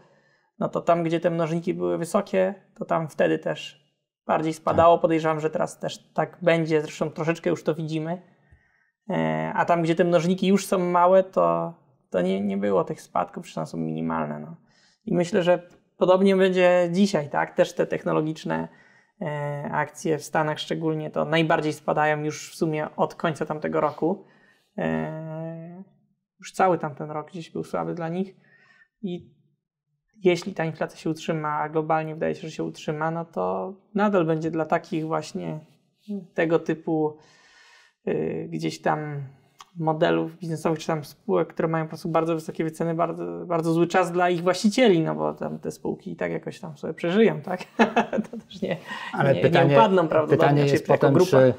no 0.58 0.68
to 0.68 0.80
tam, 0.80 1.02
gdzie 1.02 1.20
te 1.20 1.30
mnożniki 1.30 1.74
były 1.74 1.98
wysokie, 1.98 2.54
to 2.74 2.84
tam 2.84 3.08
wtedy 3.08 3.38
też 3.38 3.88
bardziej 4.26 4.54
spadało. 4.54 4.96
Tak. 4.96 5.02
Podejrzewam, 5.02 5.40
że 5.40 5.50
teraz 5.50 5.78
też 5.78 6.12
tak 6.12 6.38
będzie, 6.42 6.80
zresztą 6.80 7.10
troszeczkę 7.10 7.50
już 7.50 7.64
to 7.64 7.74
widzimy. 7.74 8.22
E, 9.10 9.52
a 9.54 9.64
tam, 9.64 9.82
gdzie 9.82 9.94
te 9.94 10.04
mnożniki 10.04 10.46
już 10.46 10.66
są 10.66 10.78
małe, 10.78 11.22
to, 11.24 11.74
to 12.10 12.20
nie, 12.20 12.40
nie 12.40 12.56
było 12.56 12.84
tych 12.84 13.00
spadków, 13.00 13.44
przynajmniej 13.44 13.70
są 13.70 13.78
minimalne. 13.78 14.40
No. 14.40 14.56
I 15.04 15.14
myślę, 15.14 15.42
że 15.42 15.68
podobnie 15.98 16.36
będzie 16.36 16.88
dzisiaj, 16.92 17.30
tak? 17.30 17.54
Też 17.54 17.74
te 17.74 17.86
technologiczne 17.86 18.68
E, 19.20 19.68
akcje 19.72 20.18
w 20.18 20.24
Stanach 20.24 20.58
szczególnie 20.58 21.10
to 21.10 21.24
najbardziej 21.24 21.72
spadają 21.72 22.24
już 22.24 22.52
w 22.52 22.56
sumie 22.56 22.96
od 22.96 23.14
końca 23.14 23.46
tamtego 23.46 23.80
roku. 23.80 24.24
E, 24.78 25.82
już 26.38 26.52
cały 26.52 26.78
tamten 26.78 27.10
rok 27.10 27.30
gdzieś 27.30 27.50
był 27.50 27.64
słaby 27.64 27.94
dla 27.94 28.08
nich 28.08 28.36
i 29.02 29.34
jeśli 30.24 30.54
ta 30.54 30.64
inflacja 30.64 30.98
się 30.98 31.10
utrzyma, 31.10 31.58
a 31.58 31.68
globalnie 31.68 32.14
wydaje 32.14 32.34
się, 32.34 32.40
że 32.40 32.50
się 32.50 32.64
utrzyma, 32.64 33.10
no 33.10 33.24
to 33.24 33.74
nadal 33.94 34.26
będzie 34.26 34.50
dla 34.50 34.64
takich 34.64 35.06
właśnie 35.06 35.60
tego 36.34 36.58
typu 36.58 37.16
y, 38.08 38.48
gdzieś 38.50 38.82
tam 38.82 39.28
modelów 39.78 40.38
biznesowych, 40.38 40.78
czy 40.78 40.86
tam 40.86 41.04
spółek, 41.04 41.48
które 41.48 41.68
mają 41.68 41.84
po 41.84 41.88
prostu 41.88 42.08
bardzo 42.08 42.34
wysokie 42.34 42.64
wyceny, 42.64 42.94
bardzo, 42.94 43.46
bardzo 43.46 43.72
zły 43.72 43.86
czas 43.86 44.12
dla 44.12 44.30
ich 44.30 44.42
właścicieli, 44.42 45.00
no 45.00 45.14
bo 45.14 45.34
tam 45.34 45.58
te 45.58 45.70
spółki 45.70 46.10
i 46.10 46.16
tak 46.16 46.32
jakoś 46.32 46.60
tam 46.60 46.76
sobie 46.76 46.94
przeżyją, 46.94 47.40
tak? 47.40 47.64
to 48.30 48.38
też 48.38 48.62
nie, 48.62 48.76
Ale 49.12 49.34
nie, 49.34 49.40
pytanie, 49.40 49.70
nie 49.70 49.76
upadną 49.76 50.08
prawdopodobnie. 50.08 50.54
Pytanie 50.54 50.72
jest 50.72 50.86
potem, 50.86 51.16
czy, 51.16 51.54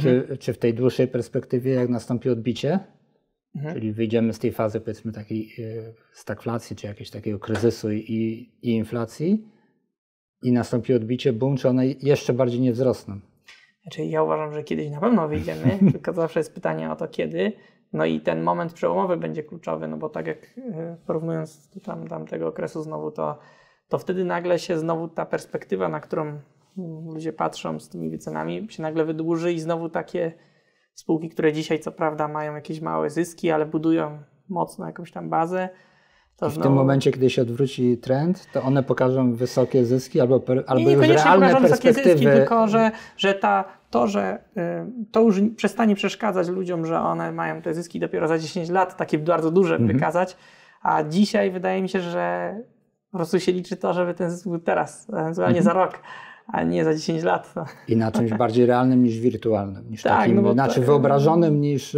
czy, 0.00 0.20
mhm. 0.20 0.38
czy 0.38 0.52
w 0.52 0.58
tej 0.58 0.74
dłuższej 0.74 1.08
perspektywie, 1.08 1.72
jak 1.72 1.88
nastąpi 1.88 2.30
odbicie, 2.30 2.78
mhm. 3.56 3.74
czyli 3.74 3.92
wyjdziemy 3.92 4.32
z 4.32 4.38
tej 4.38 4.52
fazy 4.52 4.80
powiedzmy 4.80 5.12
takiej 5.12 5.54
e, 5.58 5.92
stagflacji, 6.12 6.76
czy 6.76 6.86
jakiegoś 6.86 7.10
takiego 7.10 7.38
kryzysu 7.38 7.92
i, 7.92 8.50
i 8.62 8.70
inflacji 8.70 9.48
i 10.42 10.52
nastąpi 10.52 10.94
odbicie, 10.94 11.32
boom, 11.32 11.56
czy 11.56 11.68
one 11.68 11.86
jeszcze 11.86 12.32
bardziej 12.32 12.60
nie 12.60 12.72
wzrosną? 12.72 13.20
Znaczy 13.82 14.04
ja 14.04 14.22
uważam, 14.22 14.52
że 14.52 14.62
kiedyś 14.62 14.90
na 14.90 15.00
pewno 15.00 15.28
wyjdziemy, 15.28 15.78
tylko 15.92 16.12
zawsze 16.12 16.40
jest 16.40 16.54
pytanie 16.54 16.90
o 16.90 16.96
to 16.96 17.08
kiedy. 17.08 17.52
No 17.92 18.04
i 18.04 18.20
ten 18.20 18.42
moment 18.42 18.72
przełomowy 18.72 19.16
będzie 19.16 19.42
kluczowy, 19.42 19.88
no 19.88 19.96
bo 19.96 20.08
tak 20.08 20.26
jak 20.26 20.38
e, 20.58 20.96
porównując 21.06 21.70
tam, 21.84 22.08
tamtego 22.08 22.48
okresu 22.48 22.82
znowu, 22.82 23.10
to, 23.10 23.38
to 23.88 23.98
wtedy 23.98 24.24
nagle 24.24 24.58
się 24.58 24.78
znowu 24.78 25.08
ta 25.08 25.26
perspektywa, 25.26 25.88
na 25.88 26.00
którą 26.00 26.40
ludzie 27.14 27.32
patrzą 27.32 27.80
z 27.80 27.88
tymi 27.88 28.10
wycenami, 28.10 28.66
się 28.70 28.82
nagle 28.82 29.04
wydłuży 29.04 29.52
i 29.52 29.60
znowu 29.60 29.88
takie 29.88 30.32
spółki, 30.94 31.28
które 31.28 31.52
dzisiaj 31.52 31.80
co 31.80 31.92
prawda 31.92 32.28
mają 32.28 32.54
jakieś 32.54 32.80
małe 32.80 33.10
zyski, 33.10 33.50
ale 33.50 33.66
budują 33.66 34.22
mocno 34.48 34.86
jakąś 34.86 35.12
tam 35.12 35.30
bazę, 35.30 35.68
to 36.42 36.50
w 36.50 36.52
znowu... 36.52 36.68
tym 36.68 36.72
momencie, 36.72 37.12
kiedy 37.12 37.30
się 37.30 37.42
odwróci 37.42 37.98
trend, 37.98 38.46
to 38.52 38.62
one 38.62 38.82
pokażą 38.82 39.34
wysokie 39.34 39.84
zyski 39.84 40.20
albo, 40.20 40.40
per, 40.40 40.64
albo 40.66 40.90
nie, 40.90 40.92
już 40.92 41.06
realne 41.06 41.46
pokażą 41.46 41.68
perspektywy. 41.68 42.02
Wysokie 42.02 42.18
zyski, 42.18 42.36
tylko 42.36 42.68
że, 42.68 42.90
że 43.16 43.34
ta, 43.34 43.64
to, 43.90 44.06
że 44.06 44.38
y, 44.56 44.60
to 45.12 45.20
już 45.20 45.40
przestanie 45.56 45.94
przeszkadzać 45.94 46.48
ludziom, 46.48 46.86
że 46.86 47.00
one 47.00 47.32
mają 47.32 47.62
te 47.62 47.74
zyski 47.74 48.00
dopiero 48.00 48.28
za 48.28 48.38
10 48.38 48.70
lat, 48.70 48.96
takie 48.96 49.18
bardzo 49.18 49.50
duże 49.50 49.74
mhm. 49.74 49.92
wykazać, 49.92 50.36
a 50.82 51.02
dzisiaj 51.02 51.50
wydaje 51.50 51.82
mi 51.82 51.88
się, 51.88 52.00
że 52.00 52.56
po 53.10 53.18
prostu 53.18 53.40
się 53.40 53.52
liczy 53.52 53.76
to, 53.76 53.92
żeby 53.92 54.14
ten 54.14 54.30
zysk 54.30 54.48
był 54.48 54.58
teraz, 54.58 55.10
ewentualnie 55.10 55.58
mhm. 55.58 55.64
za 55.64 55.72
rok 55.72 55.98
a 56.46 56.62
nie 56.62 56.84
za 56.84 56.94
10 56.94 57.22
lat. 57.22 57.52
No. 57.56 57.64
I 57.88 57.96
na 57.96 58.12
czymś 58.12 58.34
bardziej 58.34 58.66
realnym 58.66 59.02
niż 59.02 59.18
wirtualnym, 59.18 59.90
niż 59.90 60.02
tak, 60.02 60.18
takim, 60.18 60.42
no 60.42 60.52
znaczy 60.52 60.80
to... 60.80 60.86
wyobrażonym 60.86 61.60
niż 61.60 61.96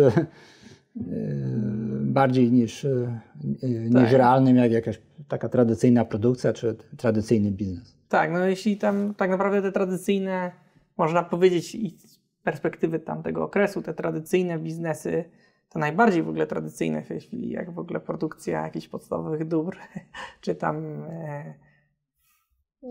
bardziej 2.14 2.52
niż, 2.52 2.84
e, 2.84 3.20
niż 3.62 3.92
tak. 3.92 4.12
realnym, 4.12 4.56
jak 4.56 4.72
jakaś 4.72 5.00
taka 5.28 5.48
tradycyjna 5.48 6.04
produkcja 6.04 6.52
czy 6.52 6.76
tradycyjny 6.96 7.50
biznes. 7.50 7.96
Tak, 8.08 8.32
no 8.32 8.38
jeśli 8.38 8.76
tam 8.76 9.14
tak 9.14 9.30
naprawdę 9.30 9.62
te 9.62 9.72
tradycyjne, 9.72 10.52
można 10.96 11.22
powiedzieć 11.22 11.74
i 11.74 11.98
z 11.98 12.20
perspektywy 12.42 12.98
tamtego 12.98 13.44
okresu, 13.44 13.82
te 13.82 13.94
tradycyjne 13.94 14.58
biznesy, 14.58 15.24
to 15.68 15.78
najbardziej 15.78 16.22
w 16.22 16.28
ogóle 16.28 16.46
tradycyjne 16.46 17.02
w 17.02 17.08
tej 17.08 17.20
chwili, 17.20 17.50
jak 17.50 17.70
w 17.70 17.78
ogóle 17.78 18.00
produkcja 18.00 18.62
jakichś 18.62 18.88
podstawowych 18.88 19.48
dóbr, 19.48 19.76
czy 20.40 20.54
tam 20.54 21.02
e, 21.02 21.54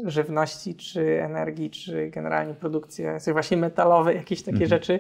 żywności, 0.06 0.76
czy 0.76 1.24
energii, 1.24 1.70
czy 1.70 2.10
generalnie 2.10 2.54
produkcja 2.54 3.18
właśnie 3.32 3.58
metalowe, 3.58 4.14
jakieś 4.14 4.42
takie 4.44 4.64
mhm. 4.64 4.70
rzeczy, 4.70 5.00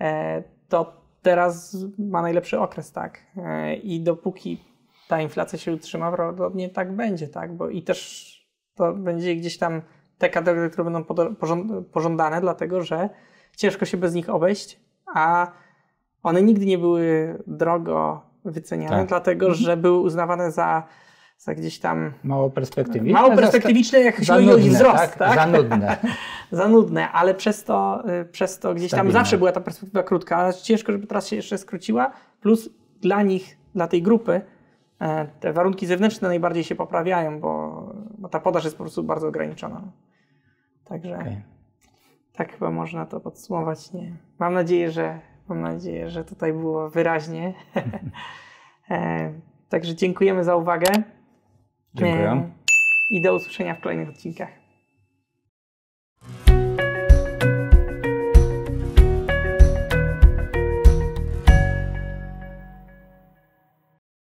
e, 0.00 0.42
to 0.68 1.05
teraz 1.26 1.76
ma 1.98 2.22
najlepszy 2.22 2.60
okres, 2.60 2.92
tak. 2.92 3.18
E, 3.36 3.74
I 3.74 4.00
dopóki 4.00 4.64
ta 5.08 5.20
inflacja 5.20 5.58
się 5.58 5.72
utrzyma, 5.72 6.12
prawdopodobnie 6.12 6.68
tak 6.68 6.92
będzie, 6.92 7.28
tak, 7.28 7.56
bo 7.56 7.68
i 7.68 7.82
też 7.82 8.30
to 8.74 8.92
będzie 8.92 9.36
gdzieś 9.36 9.58
tam 9.58 9.82
te 10.18 10.30
kategorie, 10.30 10.70
które 10.70 10.90
będą 10.90 11.04
pożądane, 11.92 12.40
dlatego 12.40 12.82
że 12.82 13.08
ciężko 13.56 13.84
się 13.84 13.96
bez 13.96 14.14
nich 14.14 14.30
obejść, 14.30 14.80
a 15.14 15.52
one 16.22 16.42
nigdy 16.42 16.66
nie 16.66 16.78
były 16.78 17.38
drogo 17.46 18.22
wyceniane, 18.44 18.96
tak. 18.96 19.08
dlatego 19.08 19.46
mhm. 19.46 19.64
że 19.64 19.76
były 19.76 19.98
uznawane 19.98 20.52
za 20.52 20.86
za 21.38 21.54
gdzieś 21.54 21.78
tam... 21.78 22.12
Mało 22.24 22.50
perspektywiczne. 22.50 23.20
Mało 23.20 23.36
perspektywiczne, 23.36 24.00
jak 24.00 24.16
chodzi 24.16 24.32
o 24.32 24.56
ich 24.56 24.72
wzrost. 24.72 24.96
Tak? 24.96 25.16
tak? 25.16 25.34
Za 25.34 25.46
nudne. 25.46 25.96
za 26.50 26.68
nudne, 26.68 27.12
ale 27.12 27.34
przez 27.34 27.64
to, 27.64 28.04
y, 28.22 28.24
przez 28.24 28.58
to 28.58 28.74
gdzieś 28.74 28.88
Stabilne. 28.90 29.12
tam 29.12 29.20
zawsze 29.22 29.38
była 29.38 29.52
ta 29.52 29.60
perspektywa 29.60 30.02
krótka. 30.02 30.52
Ciężko, 30.52 30.92
żeby 30.92 31.06
teraz 31.06 31.28
się 31.28 31.36
jeszcze 31.36 31.58
skróciła. 31.58 32.12
Plus 32.40 32.70
dla 33.00 33.22
nich, 33.22 33.58
dla 33.74 33.88
tej 33.88 34.02
grupy, 34.02 34.40
e, 35.00 35.26
te 35.40 35.52
warunki 35.52 35.86
zewnętrzne 35.86 36.28
najbardziej 36.28 36.64
się 36.64 36.74
poprawiają, 36.74 37.40
bo, 37.40 37.84
bo 38.18 38.28
ta 38.28 38.40
podaż 38.40 38.64
jest 38.64 38.76
po 38.76 38.84
prostu 38.84 39.02
bardzo 39.02 39.28
ograniczona. 39.28 39.82
Także 40.84 41.14
okay. 41.14 41.42
tak 42.32 42.52
chyba 42.52 42.70
można 42.70 43.06
to 43.06 43.20
podsumować. 43.20 43.92
Nie. 43.92 44.16
Mam 44.38 44.54
nadzieję, 44.54 44.90
że 44.90 45.20
mam 45.48 45.60
nadzieję, 45.60 46.10
że 46.10 46.24
tutaj 46.24 46.52
było 46.52 46.90
wyraźnie. 46.90 47.54
E, 48.90 49.32
także 49.68 49.94
dziękujemy 49.94 50.44
za 50.44 50.56
uwagę. 50.56 50.86
Dziękuję. 51.96 52.50
I 53.10 53.20
do 53.20 53.34
usłyszenia 53.34 53.74
w 53.74 53.80
kolejnych 53.80 54.08
odcinkach. 54.08 54.65